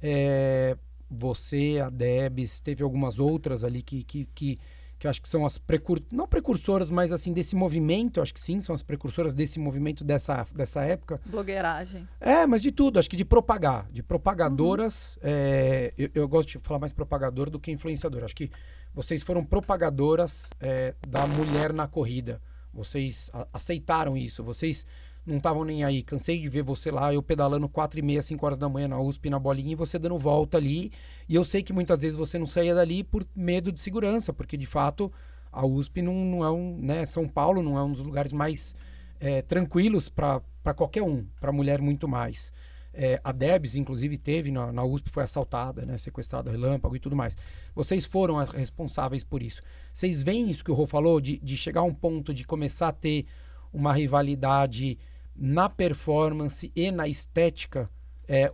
[0.01, 0.77] é,
[1.09, 4.59] você, a Debs, teve algumas outras ali que, que, que
[5.03, 6.01] que acho que são as precur...
[6.13, 10.47] não precursoras, mas assim desse movimento, acho que sim, são as precursoras desse movimento dessa,
[10.55, 11.21] dessa época.
[11.27, 12.07] Blogueiragem.
[12.21, 15.17] É, mas de tudo, acho que de propagar, de propagadoras.
[15.17, 15.23] Uhum.
[15.25, 18.23] É, eu, eu, gosto de falar mais propagador do que influenciador.
[18.23, 18.49] Acho que
[18.95, 22.41] vocês foram propagadoras é, da mulher na corrida.
[22.73, 24.45] Vocês aceitaram isso.
[24.45, 24.87] Vocês
[25.25, 26.03] não estavam nem aí.
[26.03, 29.01] Cansei de ver você lá, eu pedalando quatro e meia, cinco horas da manhã na
[29.01, 30.93] USP, na bolinha, e você dando volta ali.
[31.29, 34.57] E eu sei que muitas vezes você não saía dali por medo de segurança, porque
[34.57, 35.13] de fato
[35.53, 38.75] a USP não, não é um, né, São Paulo não é um dos lugares mais
[39.21, 40.41] é, tranquilos para
[40.75, 42.53] qualquer um, para mulher muito mais.
[42.95, 47.17] É, a Debs, inclusive, teve na, na, USP, foi assaltada, né, sequestrada relâmpago e tudo
[47.17, 47.37] mais.
[47.75, 49.63] Vocês foram as responsáveis por isso.
[49.93, 52.89] Vocês veem isso que o Rô falou, de, de chegar a um ponto de começar
[52.89, 53.27] a ter
[53.73, 54.99] uma rivalidade
[55.35, 57.89] na performance e na estética
[58.29, 58.51] é,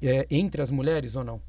[0.00, 1.40] é, entre as mulheres ou não?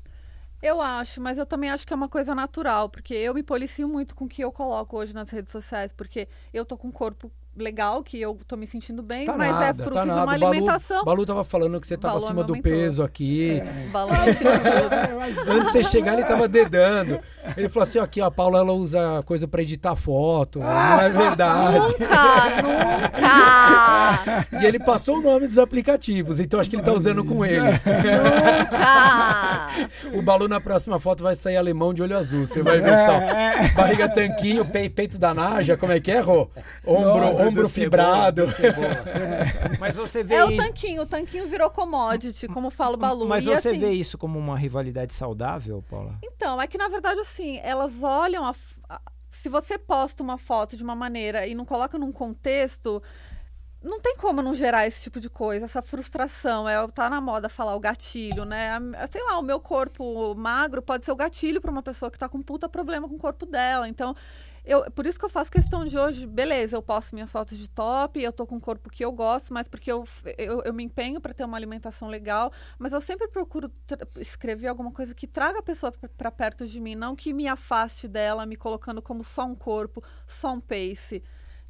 [0.62, 3.88] Eu acho, mas eu também acho que é uma coisa natural, porque eu me policio
[3.88, 6.92] muito com o que eu coloco hoje nas redes sociais, porque eu tô com um
[6.92, 10.04] corpo legal, que eu tô me sentindo bem, tá mas é nada, é fruto tá
[10.06, 11.02] de uma alimentação.
[11.02, 13.60] O Balu tava falando que você tava Balu acima do peso aqui.
[13.60, 13.88] É.
[13.92, 14.52] Balu é acima
[15.30, 17.20] do Antes de você chegar, ele tava dedando.
[17.58, 20.60] Ele falou assim: aqui, a Paula ela usa coisa pra editar foto.
[20.74, 21.78] Ah, não é verdade.
[22.00, 24.48] Nunca, nunca.
[24.62, 27.62] e ele passou o nome dos aplicativos, então acho que ele tá usando com ele.
[27.62, 27.84] Nunca.
[30.14, 32.48] o Balu na próxima foto vai sair alemão de olho azul.
[32.48, 33.12] Você vai ver só.
[33.14, 33.70] É.
[33.70, 36.50] Barriga tanquinho, peito da Naja, como é que é, Rô?
[36.86, 38.44] Ombro, Nossa, ombro fibrado.
[38.44, 39.78] É.
[39.80, 40.54] Mas você vê É isso...
[40.54, 43.28] o tanquinho, o tanquinho virou commodity, como fala o Balu.
[43.28, 43.80] Mas e você assim...
[43.80, 46.16] vê isso como uma rivalidade saudável, Paula?
[46.24, 48.56] Então, é que na verdade, assim, elas olham a...
[49.32, 53.02] Se você posta uma foto de uma maneira e não coloca num contexto,
[53.82, 56.70] não tem como não gerar esse tipo de coisa, essa frustração.
[56.70, 58.80] É, tá na moda falar o gatilho, né?
[59.12, 62.30] Sei lá, o meu corpo magro pode ser o gatilho para uma pessoa que tá
[62.30, 63.90] com puta problema com o corpo dela.
[63.90, 64.16] Então,
[64.66, 67.70] eu, por isso que eu faço questão de hoje, beleza, eu posto minhas fotos de
[67.70, 70.06] top, eu tô com um corpo que eu gosto, mas porque eu,
[70.38, 73.70] eu, eu me empenho para ter uma alimentação legal, mas eu sempre procuro
[74.18, 78.08] escrever alguma coisa que traga a pessoa para perto de mim, não que me afaste
[78.08, 81.22] dela, me colocando como só um corpo, só um pace.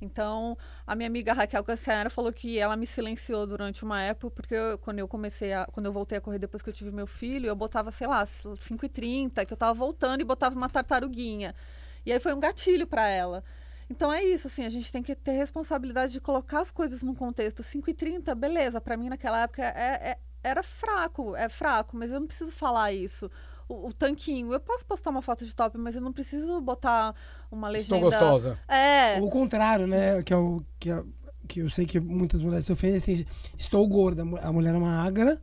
[0.03, 4.53] Então, a minha amiga Raquel Cassiara falou que ela me silenciou durante uma época, porque
[4.53, 7.07] eu, quando eu comecei a, quando eu voltei a correr depois que eu tive meu
[7.07, 8.27] filho, eu botava, sei lá,
[8.59, 11.55] 5h30, que eu tava voltando e botava uma tartaruguinha.
[12.05, 13.43] E aí foi um gatilho para ela.
[13.89, 17.13] Então é isso, assim, a gente tem que ter responsabilidade de colocar as coisas num
[17.13, 17.61] contexto.
[17.61, 22.11] 5 e 30, beleza, para mim naquela época é, é, era fraco, é fraco, mas
[22.11, 23.29] eu não preciso falar isso.
[23.67, 27.15] O, o, tanquinho, eu posso postar uma foto de top, mas eu não preciso botar
[27.51, 27.95] uma legenda.
[27.95, 28.59] Estou gostosa.
[28.67, 29.21] É.
[29.21, 30.21] O contrário, né?
[30.23, 31.03] Que, é o, que, é,
[31.47, 33.25] que eu sei que muitas mulheres se ofendem assim,
[33.57, 35.41] estou gorda, a mulher é magra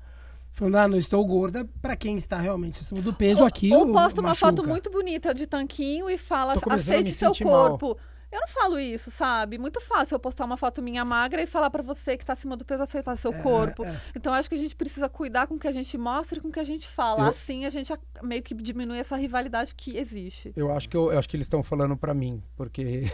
[0.60, 3.90] Falando, ah, não estou gorda, para quem está realmente acima do peso, ou, aqui Ou
[3.94, 7.86] posta uma foto muito bonita de tanquinho e fala, aceite seu corpo.
[7.86, 7.98] Mal.
[8.30, 9.56] Eu não falo isso, sabe?
[9.56, 12.58] Muito fácil eu postar uma foto minha magra e falar para você que tá acima
[12.58, 13.86] do peso aceitar seu é, corpo.
[13.86, 13.98] É.
[14.14, 16.48] Então acho que a gente precisa cuidar com o que a gente mostra e com
[16.48, 17.24] o que a gente fala.
[17.24, 17.30] Eu...
[17.30, 17.90] Assim a gente
[18.22, 20.52] meio que diminui essa rivalidade que existe.
[20.54, 23.04] Eu acho que eu, eu acho que eles estão falando para mim, porque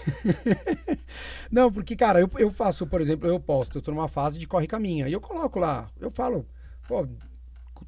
[1.49, 4.49] Não, porque cara, eu, eu faço, por exemplo, eu posto, eu tô numa fase de
[4.49, 6.45] corre caminha e eu coloco lá, eu falo,
[6.89, 7.07] pô,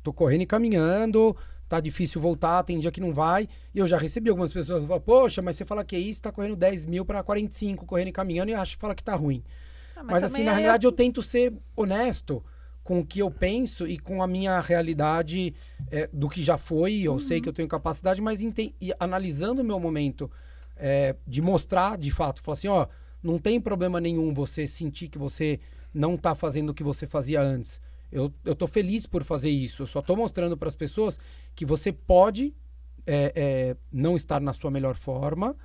[0.02, 1.36] tô correndo e caminhando,
[1.68, 3.48] tá difícil voltar, tem dia que não vai.
[3.74, 6.22] E eu já recebi algumas pessoas que falam, poxa, mas você fala que é isso,
[6.22, 9.42] tá correndo 10 mil para 45, correndo e caminhando, e acha fala que tá ruim.
[9.94, 10.90] Ah, mas, mas assim, na realidade, eu...
[10.90, 12.42] eu tento ser honesto
[12.88, 15.52] com o que eu penso e com a minha realidade
[15.90, 17.00] é, do que já foi.
[17.02, 17.18] Eu uhum.
[17.18, 18.40] sei que eu tenho capacidade, mas
[18.98, 20.30] analisando o meu momento
[20.74, 22.86] é, de mostrar de fato, falar assim: ó,
[23.22, 25.60] não tem problema nenhum você sentir que você
[25.92, 27.78] não está fazendo o que você fazia antes.
[28.10, 29.82] Eu, eu tô feliz por fazer isso.
[29.82, 31.18] Eu só estou mostrando para as pessoas
[31.54, 32.54] que você pode
[33.06, 35.56] é, é, não estar na sua melhor forma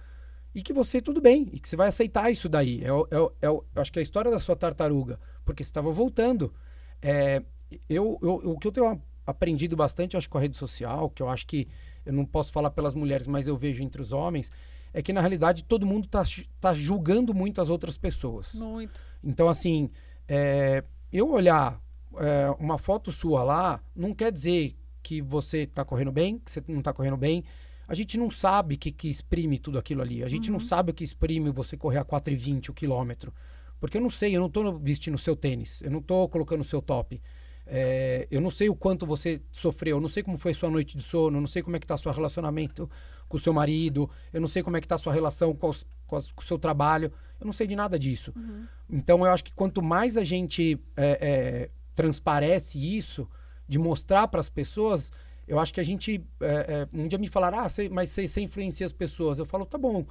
[0.56, 2.84] e que você tudo bem e que você vai aceitar isso daí.
[2.84, 5.92] É, é, é, eu acho que é a história da sua tartaruga, porque você estava
[5.92, 6.54] voltando.
[7.02, 7.42] É,
[7.90, 11.30] eu, eu, o que eu tenho aprendido bastante, acho, com a rede social, que eu
[11.30, 11.68] acho que
[12.06, 14.52] eu não posso falar pelas mulheres, mas eu vejo entre os homens,
[14.94, 16.24] é que na realidade todo mundo está
[16.60, 18.54] tá julgando muito as outras pessoas.
[18.54, 19.00] Muito.
[19.24, 19.90] Então, assim,
[20.28, 21.82] é, eu olhar
[22.18, 26.64] é, uma foto sua lá, não quer dizer que você está correndo bem, que você
[26.68, 27.44] não está correndo bem.
[27.88, 30.24] A gente não sabe o que, que exprime tudo aquilo ali.
[30.24, 30.54] A gente uhum.
[30.54, 33.34] não sabe o que exprime você correr a 4,20 o quilômetro.
[33.80, 36.62] Porque eu não sei, eu não estou vestindo o seu tênis, eu não estou colocando
[36.62, 37.22] o seu top.
[37.66, 40.98] É, eu não sei o quanto você sofreu, eu não sei como foi sua noite
[40.98, 42.90] de sono, eu não sei como é que está seu relacionamento
[43.28, 45.86] com o seu marido, eu não sei como é que está sua relação com, os,
[46.06, 48.34] com, as, com, o seu trabalho, eu não sei de nada disso.
[48.36, 48.66] Uhum.
[48.90, 53.30] Então eu acho que quanto mais a gente é, é, transparece isso,
[53.68, 55.12] de mostrar para as pessoas,
[55.48, 56.24] eu acho que a gente.
[56.40, 59.40] É, é, um dia me falaram, ah, mas você influencia as pessoas.
[59.40, 60.06] Eu falo, tá bom.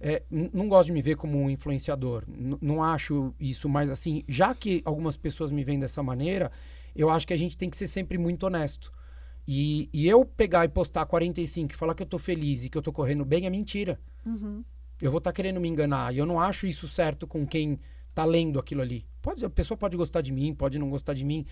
[0.00, 2.24] É, não gosto de me ver como um influenciador.
[2.28, 4.22] não acho isso mais assim.
[4.28, 6.52] Já que algumas pessoas me veem dessa maneira,
[6.94, 8.92] eu acho que a gente tem que ser sempre muito honesto.
[9.46, 12.76] E, e eu pegar e postar 45 e falar que eu tô feliz e que
[12.76, 13.98] eu tô correndo bem é mentira.
[14.24, 14.62] Uhum.
[15.00, 16.14] Eu vou estar tá querendo me enganar.
[16.14, 17.80] E eu não acho isso certo com quem
[18.18, 19.06] tá lendo aquilo ali.
[19.22, 21.46] Pode, a pessoa pode gostar de mim, pode não gostar de mim.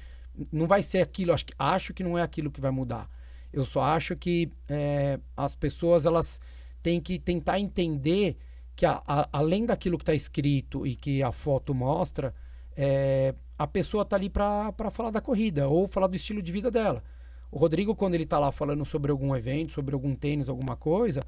[0.50, 1.32] Não vai ser aquilo.
[1.32, 3.08] Acho que, acho que não é aquilo que vai mudar.
[3.52, 6.40] Eu só acho que é, as pessoas elas
[6.82, 8.36] têm que tentar entender
[8.74, 12.34] que a, a, além daquilo que está escrito e que a foto mostra,
[12.76, 16.68] é, a pessoa está ali para falar da corrida ou falar do estilo de vida
[16.68, 17.00] dela.
[17.48, 21.20] O Rodrigo, quando ele está lá falando sobre algum evento, sobre algum tênis, alguma coisa,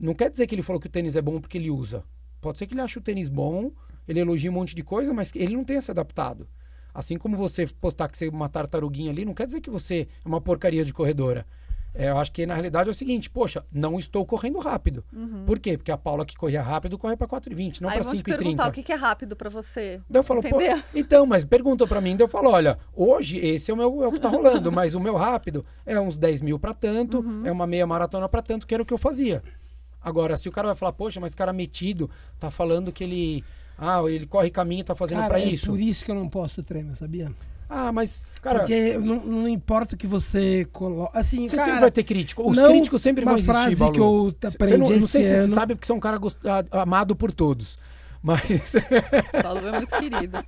[0.00, 2.04] não quer dizer que ele falou que o tênis é bom porque ele usa.
[2.40, 3.72] Pode ser que ele ache o tênis bom
[4.08, 6.48] ele elogia um monte de coisa, mas ele não tenha se adaptado.
[6.92, 10.08] Assim como você postar que você é uma tartaruguinha ali, não quer dizer que você
[10.24, 11.46] é uma porcaria de corredora.
[11.94, 15.04] É, eu acho que na realidade é o seguinte, poxa, não estou correndo rápido.
[15.12, 15.44] Uhum.
[15.46, 15.76] Por quê?
[15.76, 18.68] Porque a Paula que corria rápido corre para 4,20, não para 5,30.
[18.68, 20.00] o que, é rápido para você.
[20.08, 20.58] Daí eu falo, pô,
[20.94, 24.06] então, mas perguntou para mim, daí eu falo, olha, hoje esse é o meu é
[24.06, 27.42] o que tá rolando, mas o meu rápido é uns 10 mil para tanto, uhum.
[27.44, 29.42] é uma meia maratona para tanto, que era o que eu fazia.
[30.00, 33.44] Agora, se o cara vai falar, poxa, mas cara metido, tá falando que ele
[33.78, 35.66] ah, ele corre caminho e tá fazendo para é isso.
[35.66, 37.32] Por isso que eu não posto treino, sabia?
[37.68, 38.60] Ah, mas, cara.
[38.60, 41.16] Porque não, não importa o que você coloca.
[41.16, 42.50] Assim, você cara, sempre vai ter crítico.
[42.50, 43.50] Os críticos sempre vão existir.
[43.50, 43.92] Uma frase Balu.
[43.92, 46.16] que eu aprendi você não, não sei se você sabe porque você é um cara
[46.16, 46.38] gost...
[46.72, 47.78] amado por todos.
[48.22, 48.74] Mas.
[49.42, 50.38] Paulo é muito querido.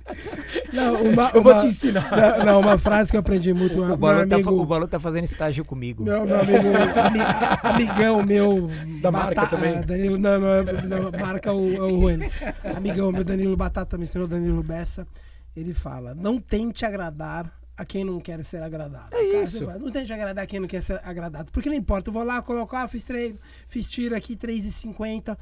[0.73, 2.11] Não, uma, eu vou te ensinar.
[2.11, 3.81] Não, não, uma frase que eu aprendi muito.
[3.81, 6.03] O Balu, tá, amigo, o Balu tá fazendo estágio comigo.
[6.03, 6.67] Meu, meu amigo,
[7.05, 7.19] ami,
[7.63, 8.69] amigão meu.
[9.01, 9.81] Da marca também?
[9.81, 12.33] Danilo, não, não, não marca o, o Ruenes.
[12.75, 15.07] Amigão meu, Danilo Batata, me ensinou Danilo Bessa.
[15.55, 19.15] Ele fala: não tente agradar a quem não quer ser agradado.
[19.15, 19.65] É cara, isso.
[19.65, 21.51] Fala, não tente agradar quem não quer ser agradado.
[21.51, 25.37] Porque não importa, eu vou lá, coloco, ah, fiz treino, fiz tiro aqui, 3,50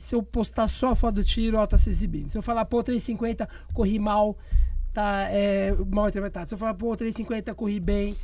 [0.00, 2.30] se eu postar só a foto do tiro, ó, tá se exibindo.
[2.30, 4.34] Se eu falar, pô, 350, corri mal,
[4.94, 6.48] tá é, mal interpretado.
[6.48, 8.16] Se eu falar, pô, 350, corri bem,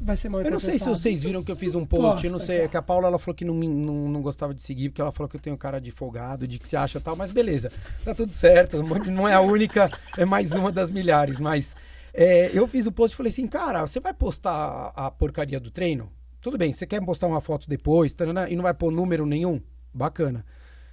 [0.00, 0.46] vai ser mal interpretado.
[0.46, 2.56] Eu não sei se vocês viram que eu fiz um post, Posta, eu não sei,
[2.56, 2.64] cara.
[2.64, 5.12] é que a Paula ela falou que não, não, não gostava de seguir, porque ela
[5.12, 7.70] falou que eu tenho cara de folgado, de que se acha tal, mas beleza,
[8.02, 11.76] tá tudo certo, não é a única, é mais uma das milhares, mas
[12.14, 15.70] é, eu fiz o post e falei assim, cara, você vai postar a porcaria do
[15.70, 16.10] treino?
[16.40, 18.16] Tudo bem, você quer postar uma foto depois,
[18.48, 19.60] e não vai pôr número nenhum?
[19.92, 20.46] Bacana.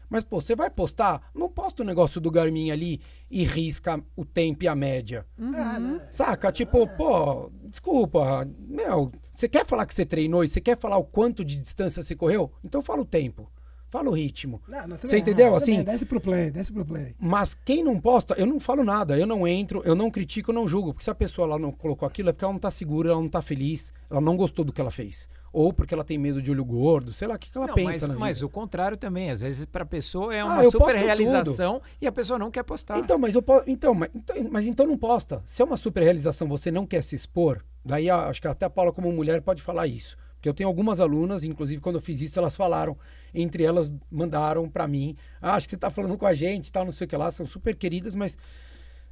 [0.09, 1.29] Mas, pô, você vai postar?
[1.33, 5.25] Não posta o negócio do Garmin ali e risca o tempo e a média.
[5.37, 5.53] Uhum.
[5.55, 6.07] Ah, né?
[6.09, 6.51] Saca?
[6.51, 8.47] Tipo, pô, desculpa.
[8.67, 12.01] Meu, você quer falar que você treinou e você quer falar o quanto de distância
[12.01, 12.51] você correu?
[12.63, 13.49] Então fala o tempo.
[13.89, 14.61] Fala o ritmo.
[14.67, 15.55] Não, não, você entendeu?
[15.55, 17.15] assim, bem, desce pro play, desce pro play.
[17.17, 19.17] Mas quem não posta, eu não falo nada.
[19.17, 20.93] Eu não entro, eu não critico, eu não julgo.
[20.93, 23.21] Porque se a pessoa lá não colocou aquilo, é porque ela não tá segura, ela
[23.21, 26.41] não tá feliz, ela não gostou do que ela fez ou porque ela tem medo
[26.41, 28.07] de olho gordo, sei lá, o que, que ela não, pensa.
[28.07, 30.95] Mas, mas o contrário também, às vezes para a pessoa é ah, uma ah, super
[30.95, 31.89] realização tudo.
[32.01, 32.99] e a pessoa não quer postar.
[32.99, 35.41] Então, mas eu então, mas, então, mas então não posta.
[35.45, 38.69] Se é uma super realização, você não quer se expor, daí acho que até a
[38.69, 40.17] Paula como mulher pode falar isso.
[40.35, 42.95] Porque eu tenho algumas alunas, inclusive quando eu fiz isso, elas falaram,
[43.33, 46.85] entre elas mandaram para mim, ah, acho que você está falando com a gente, tal,
[46.85, 48.37] não sei o que lá, são super queridas, mas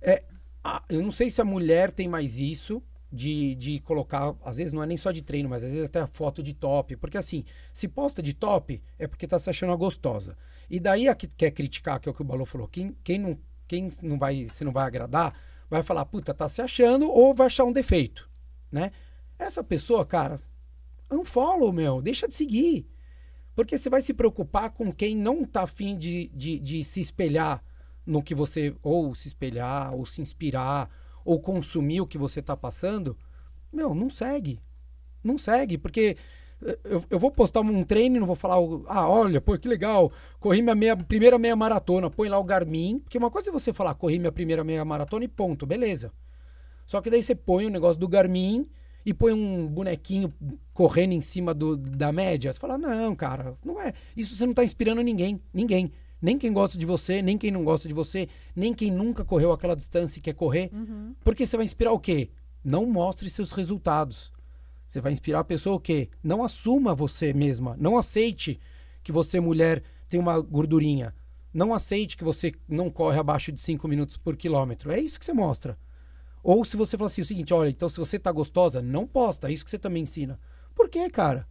[0.02, 0.24] é,
[0.88, 2.82] eu não sei se a mulher tem mais isso,
[3.16, 6.06] de, de colocar, às vezes não é nem só de treino, mas às vezes até
[6.06, 6.96] foto de top.
[6.98, 10.38] Porque assim, se posta de top, é porque tá se achando a gostosa.
[10.70, 13.18] E daí a que quer criticar, que é o que o Balu falou, quem, quem,
[13.18, 15.34] não, quem não vai, se não vai agradar,
[15.70, 18.30] vai falar, puta, tá se achando, ou vai achar um defeito,
[18.72, 18.92] né?
[19.40, 20.42] Essa pessoa, cara,
[21.12, 22.88] unfollow, meu, deixa de seguir.
[23.56, 27.64] Porque você vai se preocupar com quem não tá afim de, de, de se espelhar
[28.06, 30.90] no que você, ou se espelhar, ou se inspirar,
[31.26, 33.18] ou consumir o que você tá passando.
[33.74, 34.62] Meu, não segue.
[35.24, 36.16] Não segue, porque
[36.62, 38.56] eu, eu, vou postar um treino e não vou falar,
[38.88, 43.00] ah, olha, pô, que legal, corri minha meia, primeira meia maratona, põe lá o Garmin,
[43.00, 46.14] porque uma coisa é você falar, corri minha primeira meia maratona e ponto, beleza.
[46.86, 48.70] Só que daí você põe o negócio do Garmin
[49.06, 50.34] e põe um bonequinho
[50.74, 52.52] correndo em cima do, da média.
[52.52, 53.94] Você fala, não, cara, não é.
[54.16, 55.92] Isso você não está inspirando ninguém, ninguém.
[56.26, 59.52] Nem quem gosta de você, nem quem não gosta de você, nem quem nunca correu
[59.52, 60.72] aquela distância e quer correr.
[60.74, 61.14] Uhum.
[61.24, 62.32] Porque você vai inspirar o quê?
[62.64, 64.34] Não mostre seus resultados.
[64.88, 66.10] Você vai inspirar a pessoa o quê?
[66.24, 67.76] Não assuma você mesma.
[67.80, 68.60] Não aceite
[69.04, 71.14] que você, mulher, tem uma gordurinha.
[71.54, 74.92] Não aceite que você não corre abaixo de 5 minutos por quilômetro.
[74.92, 75.78] É isso que você mostra.
[76.42, 79.48] Ou se você fala assim, o seguinte, olha, então se você tá gostosa, não posta.
[79.48, 80.40] É isso que você também ensina.
[80.74, 81.48] Por quê, cara?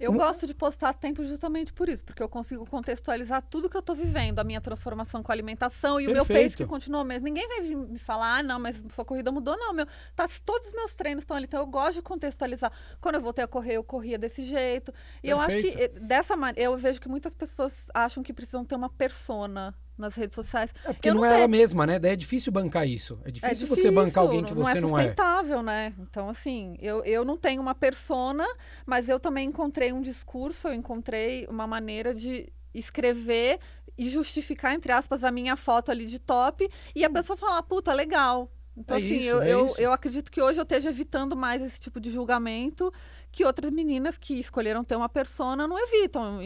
[0.00, 3.80] Eu gosto de postar tempo justamente por isso, porque eu consigo contextualizar tudo que eu
[3.80, 6.10] estou vivendo, a minha transformação com a alimentação e Perfeito.
[6.10, 7.24] o meu peso que continua mesmo.
[7.24, 9.86] Ninguém vai me falar, ah, não, mas sua corrida mudou, não, meu.
[10.16, 12.72] Tá, todos os meus treinos estão ali, então eu gosto de contextualizar.
[13.00, 14.90] Quando eu voltei a correr, eu corria desse jeito.
[15.22, 15.30] E Perfeito.
[15.30, 18.76] eu acho que eh, dessa maneira, eu vejo que muitas pessoas acham que precisam ter
[18.76, 20.70] uma persona nas redes sociais.
[20.84, 21.98] É porque eu não, não é ela mesma, né?
[21.98, 23.20] Daí é difícil bancar isso.
[23.24, 24.92] É difícil, é difícil você bancar alguém que você não é.
[24.92, 25.94] Não é sustentável, né?
[26.00, 28.46] Então, assim, eu, eu não tenho uma persona,
[28.86, 33.60] mas eu também encontrei um discurso, eu encontrei uma maneira de escrever
[33.96, 37.92] e justificar, entre aspas, a minha foto ali de top e a pessoa falar, puta,
[37.92, 38.50] legal.
[38.76, 41.60] Então, é assim, isso, eu, é eu, eu acredito que hoje eu esteja evitando mais
[41.60, 42.92] esse tipo de julgamento
[43.30, 46.40] que outras meninas que escolheram ter uma persona não evitam.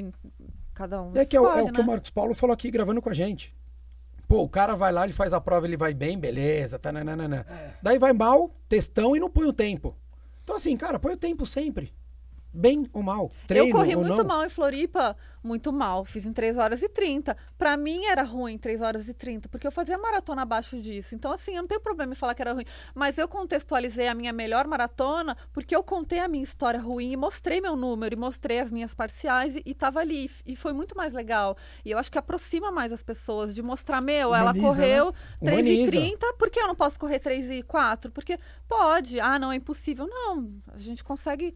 [0.75, 1.17] Cada um.
[1.17, 1.89] É que é, o, é o que o né?
[1.93, 3.55] Marcos Paulo falou aqui gravando com a gente.
[4.27, 7.47] Pô, o cara vai lá, ele faz a prova, ele vai bem, beleza, tá, nananana.
[7.49, 7.71] É.
[7.83, 9.97] Daí vai mal, textão e não põe o tempo.
[10.43, 11.93] Então, assim, cara, põe o tempo sempre.
[12.55, 13.31] Bem ou mal.
[13.47, 14.25] Treino, eu corri muito não.
[14.25, 16.05] mal em Floripa muito mal.
[16.05, 17.37] Fiz em 3 horas e 30.
[17.59, 21.15] Para mim era ruim 3 horas e 30, porque eu fazia maratona abaixo disso.
[21.15, 22.65] Então, assim, eu não tenho problema em falar que era ruim.
[22.95, 27.17] Mas eu contextualizei a minha melhor maratona porque eu contei a minha história ruim e
[27.17, 30.31] mostrei meu número e mostrei as minhas parciais e, e tava ali.
[30.47, 31.57] E foi muito mais legal.
[31.85, 35.53] E eu acho que aproxima mais as pessoas de mostrar, meu, Humaniza, ela correu né?
[35.53, 38.11] 3 e 30, por que eu não posso correr 3 e 4?
[38.11, 39.21] Porque pode.
[39.21, 40.07] Ah, não, é impossível.
[40.07, 41.55] Não, a gente consegue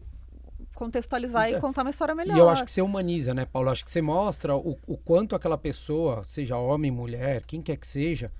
[0.79, 2.37] contextualizar então, e contar uma história melhor.
[2.37, 3.69] E eu acho que você humaniza, né, Paulo?
[3.69, 7.85] Acho que você mostra o, o quanto aquela pessoa, seja homem, mulher, quem quer que
[7.85, 8.31] seja,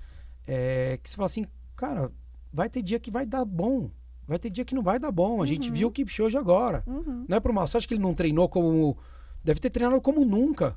[0.48, 2.10] é, que você fala assim, cara,
[2.50, 3.90] vai ter dia que vai dar bom.
[4.26, 5.36] Vai ter dia que não vai dar bom.
[5.36, 5.46] A uhum.
[5.46, 6.82] gente viu o Kipchoge agora.
[6.86, 7.26] Uhum.
[7.28, 7.66] Não é por mal.
[7.66, 8.96] Você acha que ele não treinou como.
[9.42, 10.76] Deve ter treinado como nunca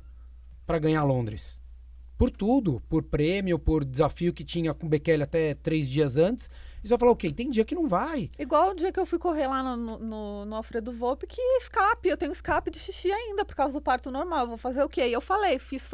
[0.66, 1.58] para ganhar Londres.
[2.18, 2.82] Por tudo.
[2.88, 6.50] Por prêmio, por desafio que tinha com o Bekele até três dias antes.
[6.84, 8.30] E você vai falar, ok, tem dia que não vai.
[8.38, 12.10] Igual o dia que eu fui correr lá no, no, no Alfredo Volpe, que escape,
[12.10, 14.42] eu tenho escape de xixi ainda por causa do parto normal.
[14.42, 15.08] Eu vou fazer o quê?
[15.08, 15.88] E eu falei, fiz.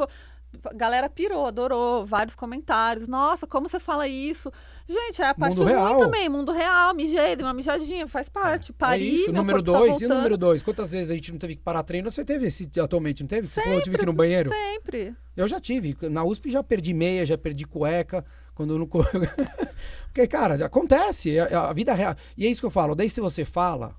[0.65, 3.07] A galera pirou, adorou, vários comentários.
[3.07, 4.51] Nossa, como você fala isso?
[4.85, 8.71] Gente, é a parte mundo ruim também, mundo real, mijei, dei uma mijadinha, faz parte.
[8.71, 10.61] É, Parir, é isso, número tá dois, tá e o número dois?
[10.61, 12.11] Quantas vezes a gente não teve que parar treino?
[12.11, 13.47] Você teve esse atualmente, não teve?
[13.47, 14.51] Você sempre, falou, eu tive que ir no banheiro?
[14.51, 15.15] Sempre.
[15.37, 15.95] Eu já tive.
[16.09, 18.25] Na USP já perdi meia, já perdi cueca
[18.61, 18.87] quando eu não
[20.07, 22.15] Porque, cara, acontece, é, é a vida real.
[22.37, 22.93] E é isso que eu falo.
[22.93, 23.95] Daí, se você fala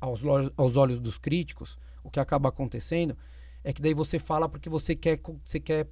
[0.00, 0.20] aos,
[0.56, 3.16] aos olhos dos críticos, o que acaba acontecendo
[3.64, 5.18] é que daí você fala porque você quer.
[5.42, 5.88] Você quer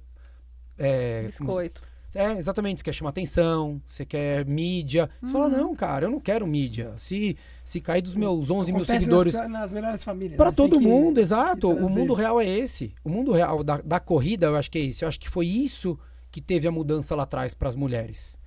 [0.77, 1.81] é, Biscoito.
[2.13, 2.79] É, exatamente.
[2.79, 5.09] Você quer chamar atenção, você quer mídia.
[5.19, 5.31] Você uhum.
[5.33, 6.93] fala, não, cara, eu não quero mídia.
[6.95, 9.33] Se, se cair dos meus 11 Acontece mil seguidores.
[9.33, 10.37] Nas, nas melhores famílias.
[10.37, 11.75] Para todo mundo, que, exato.
[11.75, 12.93] Que o mundo real é esse.
[13.03, 15.03] O mundo real da, da corrida, eu acho que é isso.
[15.03, 15.99] Eu acho que foi isso
[16.35, 18.37] que teve a mudança lá atrás para as mulheres.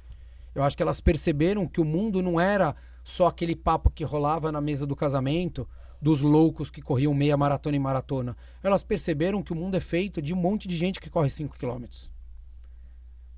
[0.55, 4.53] Eu acho que elas perceberam que o mundo não era só aquele papo que rolava
[4.53, 5.67] na mesa do casamento
[5.99, 8.37] dos loucos que corriam meia maratona e maratona.
[8.63, 11.57] Elas perceberam que o mundo é feito de um monte de gente que corre 5
[11.57, 12.13] quilômetros.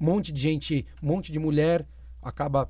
[0.00, 1.86] Um monte de gente, um monte de mulher
[2.20, 2.68] acaba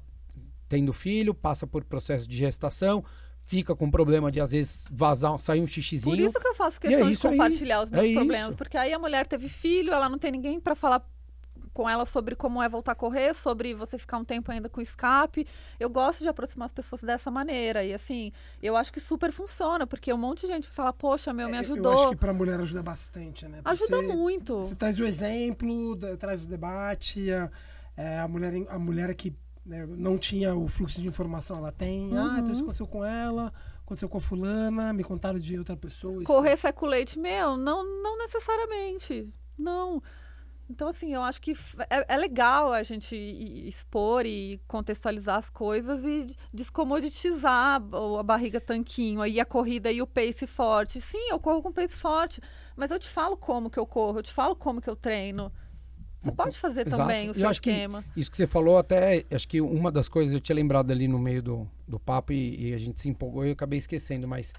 [0.69, 3.03] tendo filho, passa por processo de gestação,
[3.41, 6.15] fica com problema de às vezes vazar, sair um xixizinho.
[6.15, 7.85] Por isso que eu faço é questão é de compartilhar aí.
[7.85, 8.59] os meus é problemas, isso.
[8.59, 11.09] porque aí a mulher teve filho, ela não tem ninguém para falar
[11.73, 14.81] com ela sobre como é voltar a correr, sobre você ficar um tempo ainda com
[14.81, 15.47] escape.
[15.79, 17.85] Eu gosto de aproximar as pessoas dessa maneira.
[17.85, 18.33] E assim,
[18.63, 21.93] eu acho que super funciona, porque um monte de gente fala, poxa, meu, me ajudou.
[21.93, 23.61] É, eu acho que pra mulher ajuda bastante, né?
[23.63, 24.59] Porque ajuda você, muito.
[24.59, 27.51] Você traz o exemplo, traz o debate, a,
[27.97, 29.35] é, a mulher, a mulher que
[29.65, 32.11] né, não tinha o fluxo de informação, ela tem.
[32.13, 32.19] Uhum.
[32.19, 33.53] Ah, então isso aconteceu com ela
[33.91, 36.23] aconteceu com a fulana, me contaram de outra pessoa.
[36.23, 39.29] Correr sai com leite, meu, não, não necessariamente.
[39.59, 40.01] Não.
[40.71, 41.53] Então, assim, eu acho que
[41.91, 47.83] é, é, legal a gente expor e contextualizar as coisas e descomoditizar
[48.17, 51.01] a barriga tanquinho, aí a corrida e o pace forte.
[51.01, 52.41] Sim, eu corro com pace forte,
[52.77, 55.53] mas eu te falo como que eu corro, eu te falo como que eu treino.
[56.23, 57.03] Você pode fazer Exato.
[57.03, 58.05] também o seu esquema.
[58.15, 61.09] Que isso que você falou, até acho que uma das coisas eu tinha lembrado ali
[61.09, 64.29] no meio do, do papo e, e a gente se empolgou e eu acabei esquecendo,
[64.29, 64.53] mas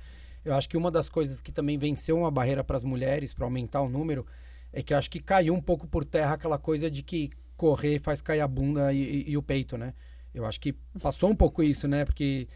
[0.44, 3.46] eu acho que uma das coisas que também venceu uma barreira para as mulheres, para
[3.46, 4.26] aumentar o número,
[4.74, 8.00] é que eu acho que caiu um pouco por terra aquela coisa de que correr
[8.00, 9.94] faz cair a bunda e, e, e o peito, né?
[10.34, 12.06] Eu acho que passou um pouco isso, né?
[12.06, 12.48] Porque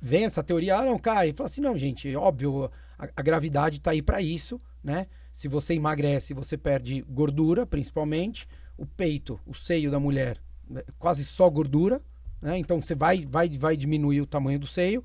[0.00, 1.32] vem essa teoria, ah, não, cai.
[1.32, 5.06] Fala assim, não, gente, óbvio, a, a gravidade está aí para isso, né?
[5.32, 8.48] Se você emagrece, você perde gordura, principalmente.
[8.76, 10.38] O peito, o seio da mulher,
[10.68, 12.00] né, quase só gordura,
[12.40, 12.56] né?
[12.58, 15.04] Então você vai, vai, vai diminuir o tamanho do seio.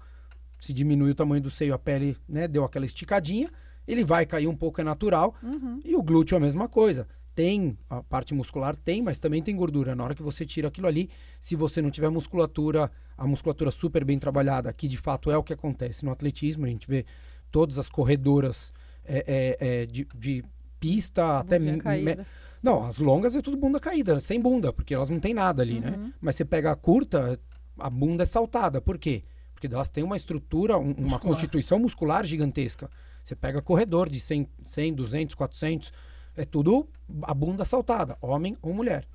[0.59, 3.49] Se diminui o tamanho do seio, a pele né, deu aquela esticadinha
[3.87, 5.35] ele vai cair um pouco, é natural.
[5.41, 5.79] Uhum.
[5.83, 7.07] E o glúteo é a mesma coisa.
[7.35, 9.95] Tem, a parte muscular tem, mas também tem gordura.
[9.95, 11.09] Na hora que você tira aquilo ali,
[11.39, 15.43] se você não tiver musculatura, a musculatura super bem trabalhada, que de fato é o
[15.43, 17.05] que acontece no atletismo, a gente vê
[17.49, 18.71] todas as corredoras
[19.03, 20.43] é, é, é, de, de,
[20.79, 21.57] pista até.
[21.57, 21.79] Me...
[22.61, 25.79] Não, as longas é tudo bunda caída, sem bunda, porque elas não têm nada ali,
[25.79, 25.91] né?
[25.91, 26.03] uhum.
[26.03, 26.13] né?
[26.21, 27.39] Mas você pega a curta,
[27.77, 28.79] a bunda é saltada.
[28.79, 29.23] Por quê?
[29.53, 32.89] Porque elas têm uma estrutura, um, uma constituição muscular gigantesca.
[33.23, 35.93] Você pega corredor de 100, 100 200, 400,
[36.35, 36.87] é tudo
[37.23, 39.07] a bunda saltada, homem ou mulher.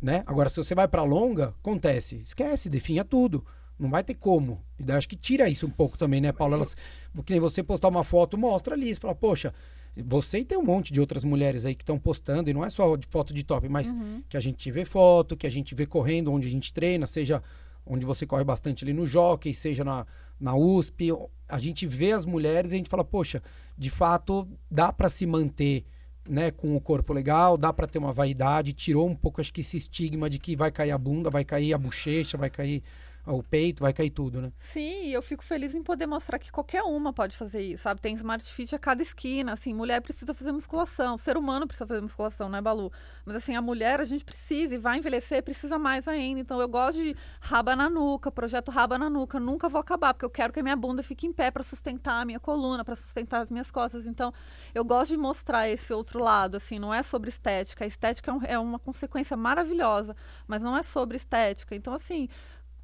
[0.00, 0.22] Né?
[0.26, 2.16] Agora, se você vai para longa, acontece.
[2.16, 3.44] Esquece, definha tudo.
[3.78, 4.62] Não vai ter como.
[4.78, 6.56] E daí acho que tira isso um pouco também, né, Paula?
[6.56, 6.76] Elas,
[7.24, 8.94] que nem você postar uma foto, mostra ali.
[8.94, 9.54] Você fala, poxa,
[9.96, 12.70] você e tem um monte de outras mulheres aí que estão postando, e não é
[12.70, 14.22] só de foto de top, mas uhum.
[14.28, 17.42] que a gente vê foto, que a gente vê correndo onde a gente treina, seja
[17.86, 20.06] onde você corre bastante ali no jockey, seja na,
[20.40, 21.10] na USP,
[21.48, 23.42] a gente vê as mulheres e a gente fala, poxa,
[23.76, 25.84] de fato dá para se manter
[26.28, 29.60] né, com o corpo legal, dá para ter uma vaidade, tirou um pouco acho que
[29.60, 32.82] esse estigma de que vai cair a bunda, vai cair a bochecha, vai cair
[33.26, 34.52] o peito, vai cair tudo, né?
[34.58, 38.00] Sim, eu fico feliz em poder mostrar que qualquer uma pode fazer isso, sabe?
[38.00, 41.86] Tem Smart Fit a cada esquina, assim, mulher precisa fazer musculação, o ser humano precisa
[41.86, 42.92] fazer musculação, né, Balu?
[43.24, 46.40] Mas assim, a mulher a gente precisa e vai envelhecer, precisa mais ainda.
[46.40, 50.24] Então eu gosto de raba na nuca, projeto raba na nuca, nunca vou acabar, porque
[50.24, 52.94] eu quero que a minha bunda fique em pé para sustentar a minha coluna, para
[52.94, 54.06] sustentar as minhas costas.
[54.06, 54.32] Então,
[54.74, 57.84] eu gosto de mostrar esse outro lado, assim, não é sobre estética.
[57.84, 60.14] A estética é, um, é uma consequência maravilhosa,
[60.46, 61.74] mas não é sobre estética.
[61.74, 62.28] Então, assim,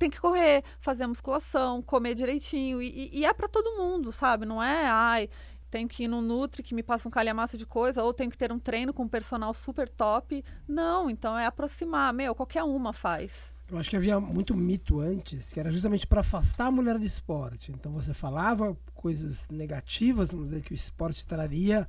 [0.00, 2.80] tem que correr, fazer musculação, comer direitinho.
[2.80, 4.46] E, e é para todo mundo, sabe?
[4.46, 5.28] Não é, ai,
[5.70, 8.38] tenho que ir no Nutri que me passa um calhamaço de coisa, ou tenho que
[8.38, 10.42] ter um treino com um personal super top.
[10.66, 12.14] Não, então é aproximar.
[12.14, 13.30] Meu, qualquer uma faz.
[13.70, 17.04] Eu acho que havia muito mito antes, que era justamente para afastar a mulher do
[17.04, 17.70] esporte.
[17.70, 21.86] Então você falava coisas negativas, vamos dizer, que o esporte traria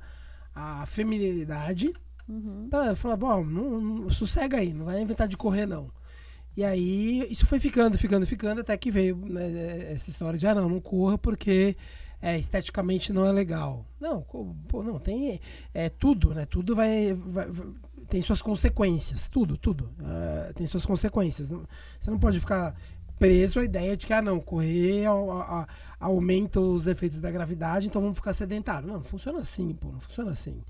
[0.54, 1.92] a feminilidade.
[2.28, 2.68] Uhum.
[2.70, 5.90] Para falar, bom, não, não, sossega aí, não vai inventar de correr, não.
[6.56, 10.54] E aí isso foi ficando, ficando, ficando, até que veio né, essa história de, ah,
[10.54, 11.76] não, não corra porque
[12.20, 13.86] é, esteticamente não é legal.
[14.00, 15.40] Não, pô, não, tem
[15.72, 16.46] é, tudo, né?
[16.46, 17.66] Tudo vai, vai, vai
[18.08, 19.90] tem suas consequências, tudo, tudo.
[19.98, 21.48] Uh, tem suas consequências.
[21.48, 22.74] Você não pode ficar
[23.18, 25.66] preso à ideia de que, ah, não, correr a, a, a,
[25.98, 28.86] aumenta os efeitos da gravidade, então vamos ficar sedentário.
[28.86, 30.62] Não, não funciona assim, pô, não funciona assim.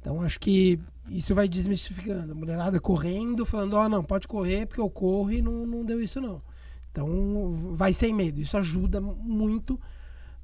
[0.00, 2.32] Então acho que isso vai desmistificando.
[2.32, 5.84] A mulherada correndo, falando, ó, oh, não, pode correr porque eu corro e não, não
[5.84, 6.42] deu isso não.
[6.90, 8.40] Então vai sem medo.
[8.40, 9.78] Isso ajuda muito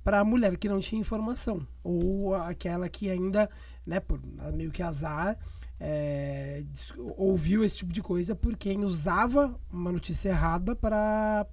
[0.04, 1.66] para a mulher que não tinha informação.
[1.82, 3.50] Ou aquela que ainda,
[3.84, 4.20] né, por
[4.54, 5.36] meio que azar,
[5.80, 6.64] é,
[7.16, 11.46] ouviu esse tipo de coisa por quem usava uma notícia errada para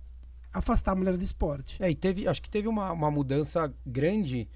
[0.53, 1.81] afastar a mulher do esporte.
[1.81, 4.47] É, e teve, acho que teve uma, uma mudança grande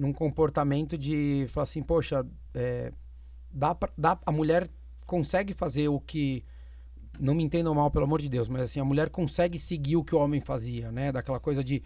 [0.00, 2.90] num comportamento de falar assim, poxa, é,
[3.52, 4.66] dá, pra, dá a mulher
[5.06, 6.42] consegue fazer o que
[7.18, 10.04] não me entendam mal pelo amor de Deus, mas assim a mulher consegue seguir o
[10.04, 11.12] que o homem fazia, né?
[11.12, 11.82] Daquela coisa de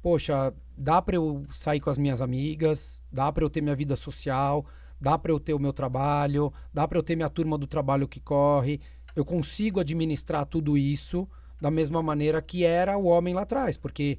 [0.00, 3.96] poxa, dá para eu sair com as minhas amigas, dá para eu ter minha vida
[3.96, 4.64] social,
[4.98, 8.08] dá para eu ter o meu trabalho, dá para eu ter minha turma do trabalho
[8.08, 8.80] que corre,
[9.14, 11.28] eu consigo administrar tudo isso
[11.60, 14.18] da mesma maneira que era o homem lá atrás, porque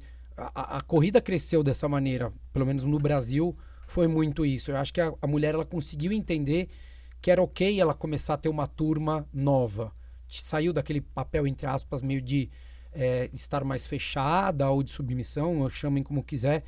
[0.54, 4.70] a, a, corrida cresceu dessa maneira, pelo menos no Brasil, foi muito isso.
[4.70, 6.68] Eu acho que a, a, mulher ela conseguiu entender
[7.20, 9.92] que era ok ela começar a ter uma turma nova.
[10.28, 12.48] Saiu daquele papel, entre aspas, meio de
[12.92, 16.64] é, estar mais fechada ou de submissão, ou chamem como quiser,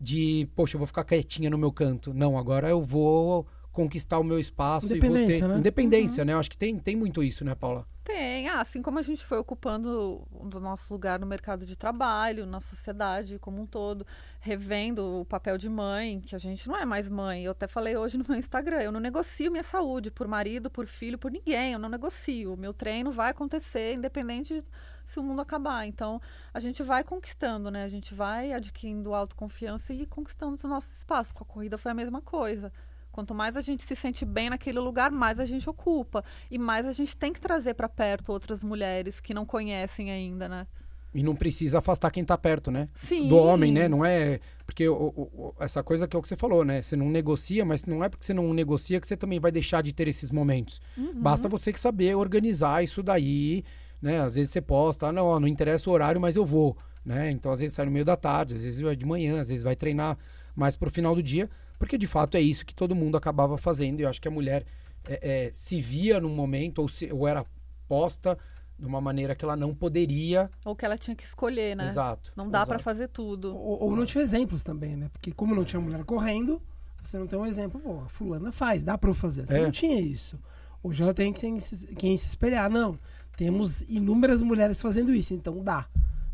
[0.00, 2.12] de, poxa, eu vou ficar quietinha no meu canto.
[2.12, 5.58] Não, agora eu vou conquistar o meu espaço e vou ter né?
[5.58, 6.26] independência, uhum.
[6.26, 6.32] né?
[6.32, 7.86] Eu acho que tem, tem muito isso, né, Paula?
[8.04, 12.44] Tem, ah, assim como a gente foi ocupando o nosso lugar no mercado de trabalho,
[12.44, 14.04] na sociedade como um todo,
[14.40, 17.44] revendo o papel de mãe, que a gente não é mais mãe.
[17.44, 20.84] Eu até falei hoje no meu Instagram, eu não negocio minha saúde por marido, por
[20.86, 22.56] filho, por ninguém, eu não negocio.
[22.56, 24.64] Meu treino vai acontecer independente
[25.04, 25.86] se o mundo acabar.
[25.86, 26.20] Então,
[26.52, 27.84] a gente vai conquistando, né?
[27.84, 31.32] A gente vai adquirindo autoconfiança e conquistando o nosso espaço.
[31.32, 32.72] Com a corrida foi a mesma coisa.
[33.12, 36.24] Quanto mais a gente se sente bem naquele lugar, mais a gente ocupa.
[36.50, 40.48] E mais a gente tem que trazer para perto outras mulheres que não conhecem ainda,
[40.48, 40.66] né?
[41.14, 42.88] E não precisa afastar quem está perto, né?
[42.94, 43.28] Sim.
[43.28, 43.86] Do homem, né?
[43.86, 44.40] Não é.
[44.64, 46.80] Porque o, o, essa coisa que é o que você falou, né?
[46.80, 49.82] Você não negocia, mas não é porque você não negocia que você também vai deixar
[49.82, 50.80] de ter esses momentos.
[50.96, 51.20] Uhum.
[51.20, 53.62] Basta você que saber organizar isso daí,
[54.00, 54.20] né?
[54.20, 57.30] Às vezes você posta, ah, não, não interessa o horário, mas eu vou, né?
[57.30, 59.62] Então às vezes sai no meio da tarde, às vezes vai de manhã, às vezes
[59.62, 60.16] vai treinar
[60.56, 61.50] mais pro final do dia.
[61.82, 63.98] Porque de fato é isso que todo mundo acabava fazendo.
[63.98, 64.64] E eu acho que a mulher
[65.04, 67.44] é, é, se via num momento, ou, se, ou era
[67.88, 68.38] posta
[68.78, 70.48] de uma maneira que ela não poderia.
[70.64, 71.86] Ou que ela tinha que escolher, né?
[71.86, 72.32] Exato.
[72.36, 73.48] Não dá para fazer tudo.
[73.56, 75.08] Ou, ou, não tinha exemplos também, né?
[75.12, 76.62] Porque como não tinha mulher correndo,
[77.02, 77.80] você não tem um exemplo.
[77.80, 79.48] Pô, a fulana faz, dá pra fazer.
[79.48, 79.62] Você é.
[79.64, 80.38] não tinha isso.
[80.84, 82.70] Hoje ela tem quem se, quem se espelhar.
[82.70, 82.96] Não,
[83.36, 85.88] temos inúmeras mulheres fazendo isso, então dá.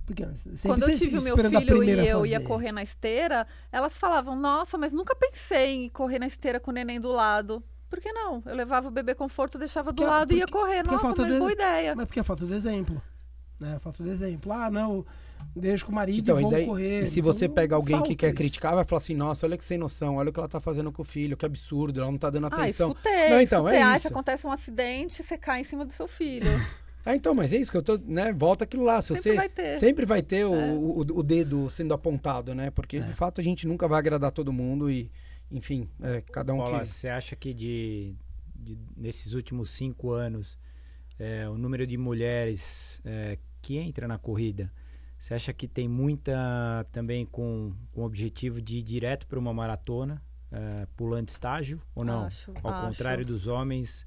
[0.08, 0.24] Porque
[0.62, 4.78] Quando eu tive o meu filho e eu ia correr na esteira, elas falavam, nossa,
[4.78, 7.62] mas nunca pensei em correr na esteira com o neném do lado.
[7.90, 8.42] Por que não?
[8.46, 10.82] Eu levava o bebê conforto, deixava do porque, lado porque, e ia correr.
[10.82, 11.94] Nossa, mas do, boa ideia.
[11.94, 13.02] Mas porque é falta do exemplo.
[13.60, 13.74] Né?
[13.76, 14.50] É falta do exemplo.
[14.50, 15.04] Ah, não,
[15.54, 17.02] deixa com o marido então, e vou daí, correr.
[17.02, 18.36] E se então, você pega alguém que quer isso.
[18.36, 20.90] criticar, vai falar assim, nossa, olha que sem noção, olha o que ela tá fazendo
[20.90, 22.88] com o filho, que absurdo, ela não tá dando ah, atenção.
[22.88, 23.82] Ah, escutei, não, então, escutei.
[23.82, 24.08] é isso.
[24.08, 26.48] acontece um acidente, você cai em cima do seu filho.
[27.04, 28.32] Ah, então, mas é isso que eu tô, né?
[28.32, 29.00] Volta aquilo lá.
[29.00, 29.74] Se sempre você, vai ter.
[29.76, 30.72] Sempre vai ter o, é.
[30.72, 32.70] o, o, dedo sendo apontado, né?
[32.70, 33.00] Porque, é.
[33.00, 35.10] de fato, a gente nunca vai agradar todo mundo e,
[35.50, 36.88] enfim, é, cada um Paula, que...
[36.88, 38.14] você acha que de,
[38.54, 40.58] de, nesses últimos cinco anos,
[41.18, 44.70] é, o número de mulheres é, que entra na corrida,
[45.18, 49.52] você acha que tem muita também com, com o objetivo de ir direto para uma
[49.52, 50.22] maratona,
[50.52, 52.24] é, pulando estágio, ou não?
[52.24, 52.86] Acho, Ao acho.
[52.86, 54.06] contrário dos homens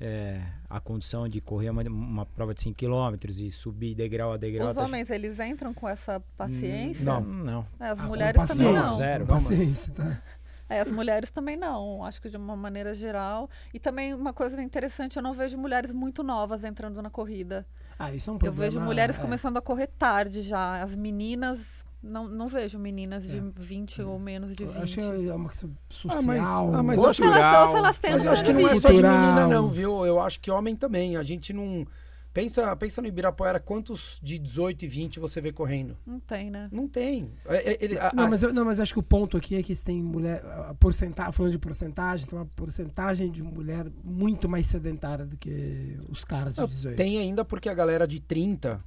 [0.00, 4.36] é, a condição de correr uma, uma prova de 5 km e subir degrau a
[4.36, 4.68] degrau.
[4.68, 7.04] Os tá homens, eles entram com essa paciência?
[7.04, 7.66] Não, não.
[7.80, 8.96] É, as ah, mulheres também não.
[8.96, 10.22] Zero, paciência, tá?
[10.68, 13.48] É, as mulheres também não, acho que de uma maneira geral.
[13.72, 17.66] E também uma coisa interessante, eu não vejo mulheres muito novas entrando na corrida.
[17.98, 18.66] Ah, isso é um problema.
[18.66, 19.20] Eu vejo mulheres é.
[19.20, 20.82] começando a correr tarde já.
[20.82, 21.58] As meninas
[22.02, 23.42] não, não vejo meninas de é.
[23.56, 24.76] 20 ou menos de 20.
[24.76, 26.18] Acho que é uma questão social.
[26.18, 28.74] Ah, mas, ah, mas ou, se elas, elas têm Mas eu acho que não é
[28.76, 30.06] só de menina, não, viu?
[30.06, 31.16] Eu acho que homem também.
[31.16, 31.86] A gente não.
[32.32, 35.96] Pensa, pensa no Ibirapuera, quantos de 18 e 20 você vê correndo?
[36.06, 36.68] Não tem, né?
[36.70, 37.32] Não tem.
[37.46, 39.62] É, é, ele, a, não, mas eu, não, mas acho que o ponto aqui é
[39.62, 40.44] que se tem mulher.
[40.68, 45.98] A porcentagem, falando de porcentagem, tem uma porcentagem de mulher muito mais sedentária do que
[46.08, 46.96] os caras de 18.
[46.96, 48.84] Tem ainda porque a galera de 30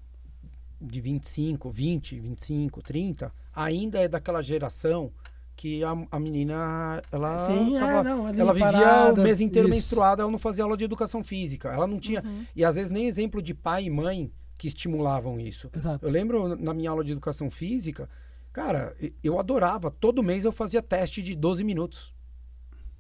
[0.82, 5.12] de 25, 20, 25, 30, ainda é daquela geração
[5.56, 9.40] que a, a menina ela Sim, é, tava, é, não, ela vivia parada, o mês
[9.40, 9.76] inteiro isso.
[9.76, 12.46] menstruada, ela não fazia aula de educação física, ela não tinha uhum.
[12.56, 15.70] e às vezes nem exemplo de pai e mãe que estimulavam isso.
[15.76, 16.04] Exato.
[16.04, 18.10] Eu lembro na minha aula de educação física,
[18.52, 22.14] cara, eu adorava, todo mês eu fazia teste de 12 minutos.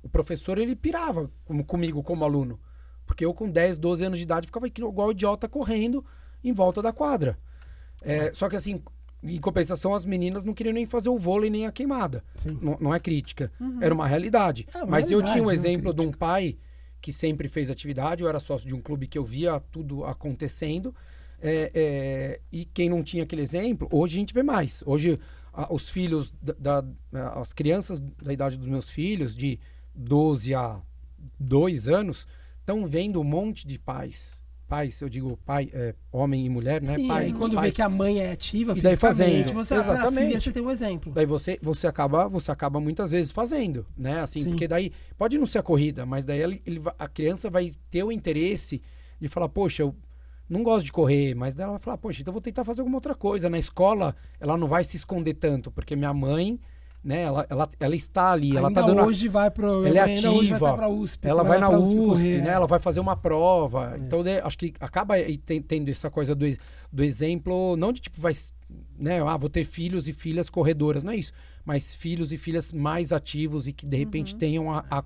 [0.04, 1.32] O professor ele pirava
[1.66, 2.60] comigo como aluno,
[3.06, 6.06] porque eu com 10, 12 anos de idade ficava igual idiota correndo
[6.44, 7.38] em volta da quadra.
[8.02, 8.82] É, só que assim,
[9.24, 12.24] em compensação, as meninas não queriam nem fazer o vôlei nem a queimada.
[12.62, 13.52] Não, não, é crítica.
[13.60, 13.78] Uhum.
[13.82, 14.68] Era uma realidade.
[14.74, 16.58] É uma Mas realidade, eu tinha um é exemplo de um pai
[17.00, 18.24] que sempre fez atividade.
[18.24, 20.94] Eu era sócio de um clube que eu via tudo acontecendo.
[21.40, 24.84] É, é, e quem não tinha aquele exemplo, hoje a gente vê mais.
[24.86, 25.20] Hoje,
[25.54, 29.60] a, os filhos, da, da, as crianças da idade dos meus filhos, de
[29.94, 30.80] 12 a
[31.40, 32.28] 2 anos,
[32.60, 34.41] estão vendo um monte de pais
[34.72, 36.96] pais, eu digo pai, é, homem e mulher, né?
[36.96, 37.68] Sim, pai, e quando pais.
[37.68, 40.28] vê que a mãe é ativa, e daí fazendo, você, exatamente.
[40.28, 41.12] Filha, você tem um exemplo.
[41.12, 44.22] Daí você, você acaba, você acaba muitas vezes fazendo, né?
[44.22, 44.52] Assim, Sim.
[44.52, 48.02] porque daí pode não ser a corrida, mas daí ele, ele, a criança vai ter
[48.02, 48.82] o interesse
[49.20, 49.94] de falar, poxa, eu
[50.50, 52.96] não gosto de correr, mas daí ela vai falar, poxa, então vou tentar fazer alguma
[52.96, 53.50] outra coisa.
[53.50, 56.58] Na escola, ela não vai se esconder tanto, porque minha mãe
[57.04, 57.24] né?
[57.24, 60.76] Ela, ela, ela está ali, ela tá dando hoje vai pro ela é ativa, vai
[60.76, 62.50] pra USP, ela vai na USP, USP né?
[62.50, 63.94] Ela vai fazer uma prova.
[63.96, 64.06] Isso.
[64.06, 65.16] Então, acho que acaba
[65.68, 66.46] tendo essa coisa do,
[66.92, 68.34] do exemplo, não de tipo vai,
[69.00, 71.34] né, ah, vou ter filhos e filhas corredoras, não é isso,
[71.66, 74.40] mas filhos e filhas mais ativos e que de repente uhum.
[74.40, 75.04] tenham a, a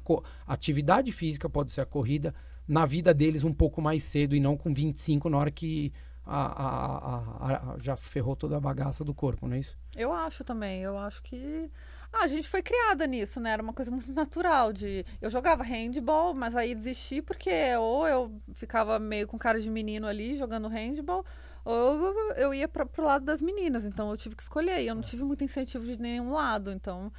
[0.48, 2.34] atividade física pode ser a corrida
[2.68, 5.94] na vida deles um pouco mais cedo e não com 25 na hora que
[6.26, 9.78] a, a, a, já ferrou toda a bagaça do corpo, não é isso?
[9.96, 10.82] Eu acho também.
[10.82, 11.70] Eu acho que.
[12.12, 13.52] Ah, a gente foi criada nisso, né?
[13.52, 15.06] Era uma coisa muito natural de...
[15.22, 20.08] Eu jogava handball, mas aí desisti porque ou eu ficava meio com cara de menino
[20.08, 21.26] ali jogando handball,
[21.66, 23.86] ou eu ia para pro lado das meninas.
[23.86, 24.82] Então eu tive que escolher.
[24.82, 26.72] E eu não tive muito incentivo de nenhum lado.
[26.72, 27.12] Então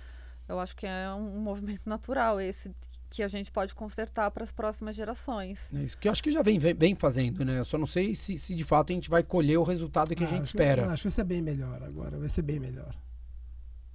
[0.48, 2.74] eu acho que é um, um movimento natural esse
[3.10, 5.58] que a gente pode consertar para as próximas gerações.
[5.74, 7.58] É isso que eu acho que já vem, vem, vem, fazendo, né?
[7.58, 10.24] Eu só não sei se, se de fato a gente vai colher o resultado que
[10.24, 10.82] ah, a gente espera.
[10.82, 12.94] Que, acho que vai ser bem melhor agora, vai ser bem melhor.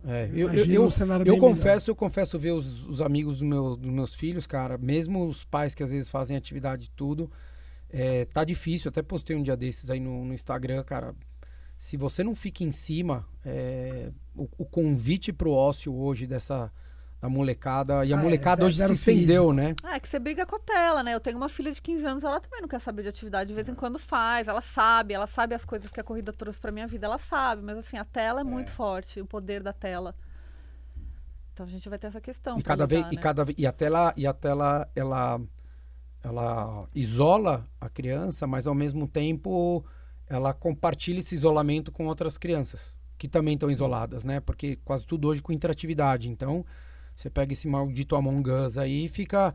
[0.03, 0.89] É, eu, eu, eu, um
[1.25, 1.89] eu confesso, melhor.
[1.89, 5.75] eu confesso ver os, os amigos do meu, dos meus filhos, cara, mesmo os pais
[5.75, 7.29] que às vezes fazem atividade e tudo,
[7.89, 8.89] é, tá difícil.
[8.89, 11.13] Até postei um dia desses aí no, no Instagram, cara.
[11.77, 16.71] Se você não fica em cima, é, o, o convite pro ócio hoje dessa
[17.21, 18.03] da molecada.
[18.03, 19.53] E a ah, molecada é, hoje se estendeu, físico.
[19.53, 19.75] né?
[19.83, 21.13] Ah, é que você briga com a tela, né?
[21.13, 23.53] Eu tenho uma filha de 15 anos, ela também não quer saber de atividade, de
[23.53, 26.71] vez em quando faz, ela sabe, ela sabe as coisas que a corrida trouxe pra
[26.71, 28.43] minha vida, ela sabe, mas assim, a tela é, é.
[28.43, 30.15] muito forte, o poder da tela.
[31.53, 32.57] Então a gente vai ter essa questão.
[32.57, 33.09] E cada vez, né?
[33.11, 35.39] e cada e a tela, e a tela, ela,
[36.23, 39.85] ela isola a criança, mas ao mesmo tempo
[40.27, 44.39] ela compartilha esse isolamento com outras crianças que também estão isoladas, né?
[44.39, 46.27] Porque quase tudo hoje com interatividade.
[46.27, 46.65] Então,
[47.21, 49.53] você pega esse maldito Among Us aí e fica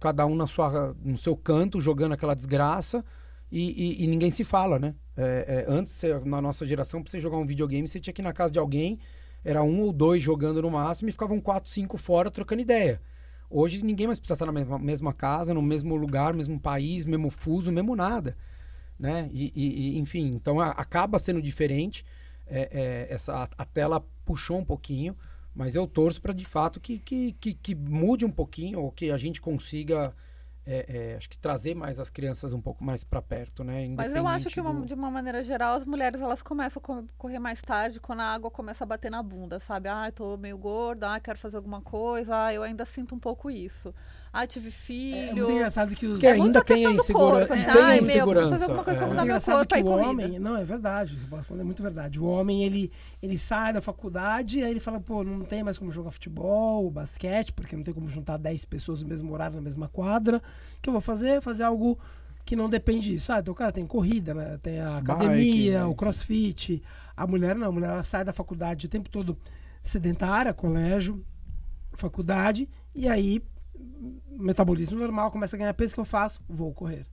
[0.00, 3.04] cada um na sua, no seu canto jogando aquela desgraça
[3.50, 4.94] e, e, e ninguém se fala, né?
[5.16, 8.24] É, é, antes, na nossa geração, pra você jogar um videogame, você tinha que ir
[8.24, 8.98] na casa de alguém,
[9.44, 13.00] era um ou dois jogando no máximo e ficavam quatro, cinco fora trocando ideia.
[13.50, 17.28] Hoje ninguém mais precisa estar na mesma, mesma casa, no mesmo lugar, mesmo país, mesmo
[17.28, 18.34] fuso, mesmo nada.
[18.98, 19.28] Né?
[19.32, 22.04] E, e enfim, então a, acaba sendo diferente.
[22.46, 25.14] É, é, essa, a, a tela puxou um pouquinho.
[25.54, 29.10] Mas eu torço para de fato que, que, que, que, mude um pouquinho, ou que
[29.10, 30.14] a gente consiga
[30.64, 33.88] é, é, acho que trazer mais as crianças um pouco mais para perto, né?
[33.88, 34.86] Mas eu acho que uma, do...
[34.86, 38.50] de uma maneira geral as mulheres elas começam a correr mais tarde quando a água
[38.50, 39.88] começa a bater na bunda, sabe?
[39.88, 43.50] Ah, tô meio gorda, ah, quero fazer alguma coisa, ah, eu ainda sinto um pouco
[43.50, 43.92] isso
[44.32, 45.14] ah, tive filho.
[45.14, 46.18] É muito engraçado que os.
[46.18, 47.52] Que ainda tem a insegurança.
[47.52, 48.66] Assim, tem a insegurança.
[48.66, 49.06] Meu, é.
[49.06, 50.38] muito engraçado que o homem.
[50.38, 51.16] Não, é verdade.
[51.16, 52.18] Você é muito verdade.
[52.18, 52.90] O homem, ele,
[53.22, 57.52] ele sai da faculdade, aí ele fala, pô, não tem mais como jogar futebol, basquete,
[57.52, 60.38] porque não tem como juntar 10 pessoas no mesmo horário, na mesma quadra.
[60.78, 61.42] O que eu vou fazer?
[61.42, 61.98] Fazer algo
[62.42, 63.34] que não depende disso.
[63.34, 64.56] Ah, então o cara tem corrida, né?
[64.62, 66.82] Tem a academia, bike, o crossfit.
[67.14, 69.36] A mulher não, a mulher ela sai da faculdade o tempo todo
[69.82, 71.22] sedentária, colégio,
[71.92, 73.42] faculdade, e aí
[74.30, 77.06] metabolismo normal, começa a ganhar peso que eu faço, vou correr.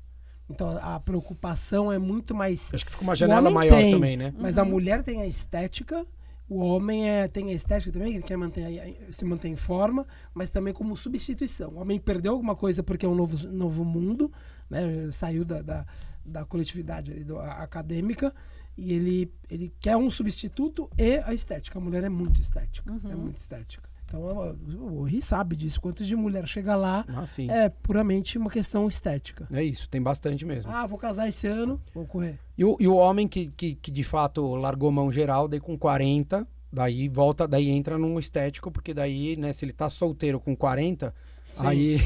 [0.49, 2.73] Então a preocupação é muito mais.
[2.73, 4.33] Acho que fica uma janela maior tem, também, né?
[4.37, 4.63] Mas uhum.
[4.63, 6.05] a mulher tem a estética,
[6.49, 10.49] o homem é, tem a estética também, ele quer manter, se manter em forma, mas
[10.49, 11.73] também como substituição.
[11.73, 14.31] O homem perdeu alguma coisa porque é um novo, novo mundo,
[14.67, 15.11] né?
[15.11, 15.85] saiu da, da,
[16.25, 18.33] da coletividade do, acadêmica
[18.75, 21.77] e ele, ele quer um substituto e a estética.
[21.77, 23.11] A mulher é muito estética, é uhum.
[23.11, 23.88] é muito estética.
[24.09, 25.79] Então o Ri sabe disso.
[25.79, 29.47] Quanto de mulher chega lá ah, é puramente uma questão estética.
[29.51, 30.71] É isso, tem bastante mesmo.
[30.71, 32.39] Ah, vou casar esse ano, vou correr.
[32.57, 35.77] E o, e o homem que, que, que de fato largou mão geral, daí com
[35.77, 40.55] 40, daí volta, daí entra num estético, porque daí, né, se ele tá solteiro com
[40.55, 41.13] 40,
[41.45, 41.67] Sim.
[41.67, 41.97] aí.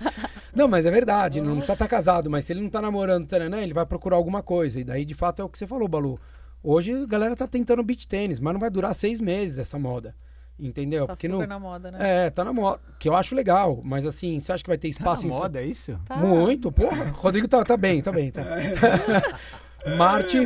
[0.56, 3.30] não, mas é verdade, não precisa estar tá casado, mas se ele não tá namorando,
[3.50, 4.80] né, ele vai procurar alguma coisa.
[4.80, 6.18] E daí, de fato, é o que você falou, Balu.
[6.64, 10.14] Hoje a galera tá tentando beat tênis, mas não vai durar seis meses essa moda.
[10.58, 11.06] Entendeu?
[11.06, 11.46] Tá Porque super não...
[11.46, 12.26] na moda, né?
[12.26, 12.80] É, tá na moda.
[12.98, 13.80] Que eu acho legal.
[13.82, 15.98] Mas assim, você acha que vai ter espaço tá na em moda, é isso?
[16.06, 16.16] Tá.
[16.16, 17.10] Muito, porra.
[17.10, 18.30] Rodrigo tá, tá bem, tá bem.
[18.30, 18.42] Tá.
[19.96, 20.38] Marte,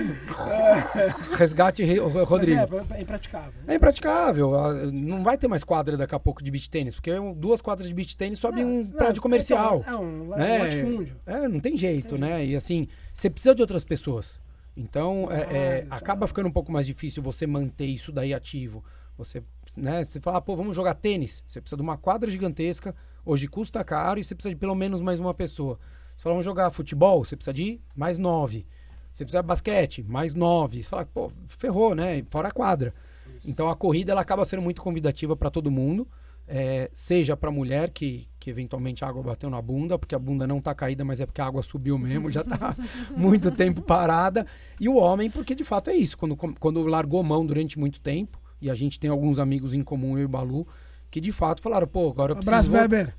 [1.36, 1.84] resgate
[2.24, 2.60] Rodrigo.
[2.90, 3.52] é, é impraticável.
[3.68, 4.50] É impraticável.
[4.90, 7.94] Não vai ter mais quadra daqui a pouco de beach tênis, porque duas quadras de
[7.94, 9.84] beach tênis sobe um não, prédio comercial.
[9.86, 11.16] É um, é um latifúndio.
[11.26, 12.38] É, não tem jeito, tem né?
[12.38, 12.52] Jeito.
[12.52, 14.40] E assim, você precisa de outras pessoas.
[14.74, 15.96] Então, é, é, então.
[15.96, 18.82] acaba ficando um pouco mais difícil você manter isso daí ativo.
[19.16, 19.42] Você,
[19.76, 21.42] né, você fala, pô, vamos jogar tênis.
[21.46, 22.94] Você precisa de uma quadra gigantesca,
[23.24, 25.78] hoje custa caro e você precisa de pelo menos mais uma pessoa.
[26.16, 28.66] Você fala, vamos jogar futebol, você precisa de mais nove.
[29.12, 30.82] Você precisa de basquete, mais nove.
[30.82, 32.22] Você fala, pô, ferrou, né?
[32.30, 32.92] Fora a quadra.
[33.36, 33.50] Isso.
[33.50, 36.06] Então a corrida ela acaba sendo muito convidativa para todo mundo.
[36.48, 40.46] É, seja para mulher que, que eventualmente a água bateu na bunda, porque a bunda
[40.46, 42.76] não está caída, mas é porque a água subiu mesmo, já está
[43.16, 44.46] muito tempo parada.
[44.78, 48.38] E o homem, porque de fato é isso, quando, quando largou mão durante muito tempo,
[48.60, 50.66] e a gente tem alguns amigos em comum, eu e o Balu,
[51.10, 52.54] que de fato falaram, pô, agora eu preciso...
[52.54, 53.14] Abraço, Beber.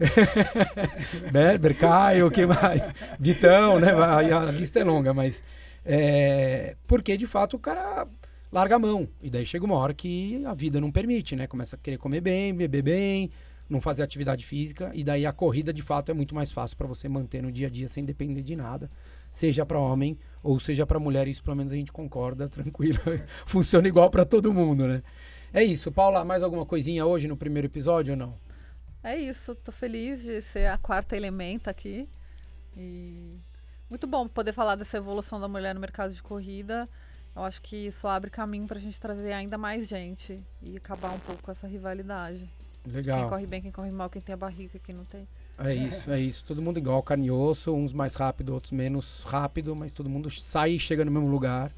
[1.32, 2.82] Beber, Caio, que mais?
[3.20, 3.92] Vitão, né?
[3.94, 5.44] A, lista é longa, mas...
[5.86, 8.06] É, porque de fato o cara
[8.52, 9.08] larga a mão.
[9.22, 11.48] E daí chega uma hora que a vida não permite, né?
[11.48, 13.32] Começa a querer comer bem, beber bem,
[13.70, 14.92] não fazer atividade física.
[14.94, 17.68] E daí a corrida de fato é muito mais fácil para você manter no dia
[17.68, 18.90] a dia sem depender de nada
[19.30, 23.00] seja para homem ou seja para mulher, isso pelo menos a gente concorda, tranquilo.
[23.46, 25.04] Funciona igual para todo mundo, né?
[25.54, 25.92] É isso.
[25.92, 28.38] Paula, mais alguma coisinha hoje no primeiro episódio ou não?
[29.04, 29.56] É isso.
[29.56, 32.08] Tô feliz de ser a quarta elementa aqui.
[32.76, 33.40] E
[33.90, 36.88] muito bom poder falar dessa evolução da mulher no mercado de corrida.
[37.36, 41.12] Eu acho que isso abre caminho para a gente trazer ainda mais gente e acabar
[41.14, 42.50] um pouco com essa rivalidade.
[42.86, 43.20] Legal.
[43.20, 45.28] Quem corre bem, quem corre mal, quem tem a barriga, quem não tem.
[45.60, 46.44] É isso, é isso.
[46.46, 50.30] Todo mundo igual, carne e osso, uns mais rápido, outros menos rápido, mas todo mundo
[50.30, 51.72] sai e chega no mesmo lugar.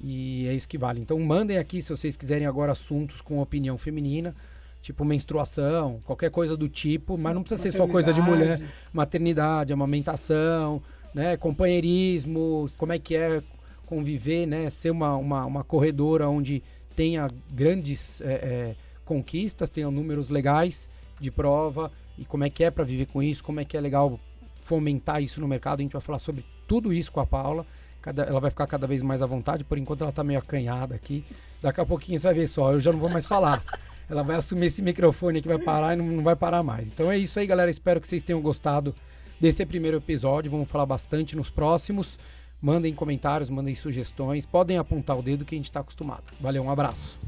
[0.00, 1.00] E é isso que vale.
[1.00, 4.34] Então mandem aqui se vocês quiserem agora assuntos com opinião feminina,
[4.80, 8.62] tipo menstruação, qualquer coisa do tipo, mas não precisa ser só coisa de mulher,
[8.92, 10.80] maternidade, amamentação,
[11.12, 13.42] né, companheirismo, como é que é
[13.86, 16.62] conviver, né, ser uma, uma, uma corredora onde
[16.94, 20.88] tenha grandes é, é, conquistas, tenha números legais
[21.20, 23.80] de prova e como é que é para viver com isso, como é que é
[23.80, 24.18] legal
[24.60, 25.80] fomentar isso no mercado.
[25.80, 27.64] A gente vai falar sobre tudo isso com a Paula.
[28.02, 30.94] Cada, ela vai ficar cada vez mais à vontade, por enquanto ela está meio acanhada
[30.94, 31.24] aqui.
[31.62, 33.62] Daqui a pouquinho você vai ver só, eu já não vou mais falar.
[34.10, 36.88] Ela vai assumir esse microfone que vai parar e não, não vai parar mais.
[36.88, 37.70] Então é isso aí, galera.
[37.70, 38.94] Espero que vocês tenham gostado
[39.38, 40.50] desse primeiro episódio.
[40.50, 42.18] Vamos falar bastante nos próximos.
[42.58, 44.46] Mandem comentários, mandem sugestões.
[44.46, 46.24] Podem apontar o dedo que a gente está acostumado.
[46.40, 47.18] Valeu, um abraço.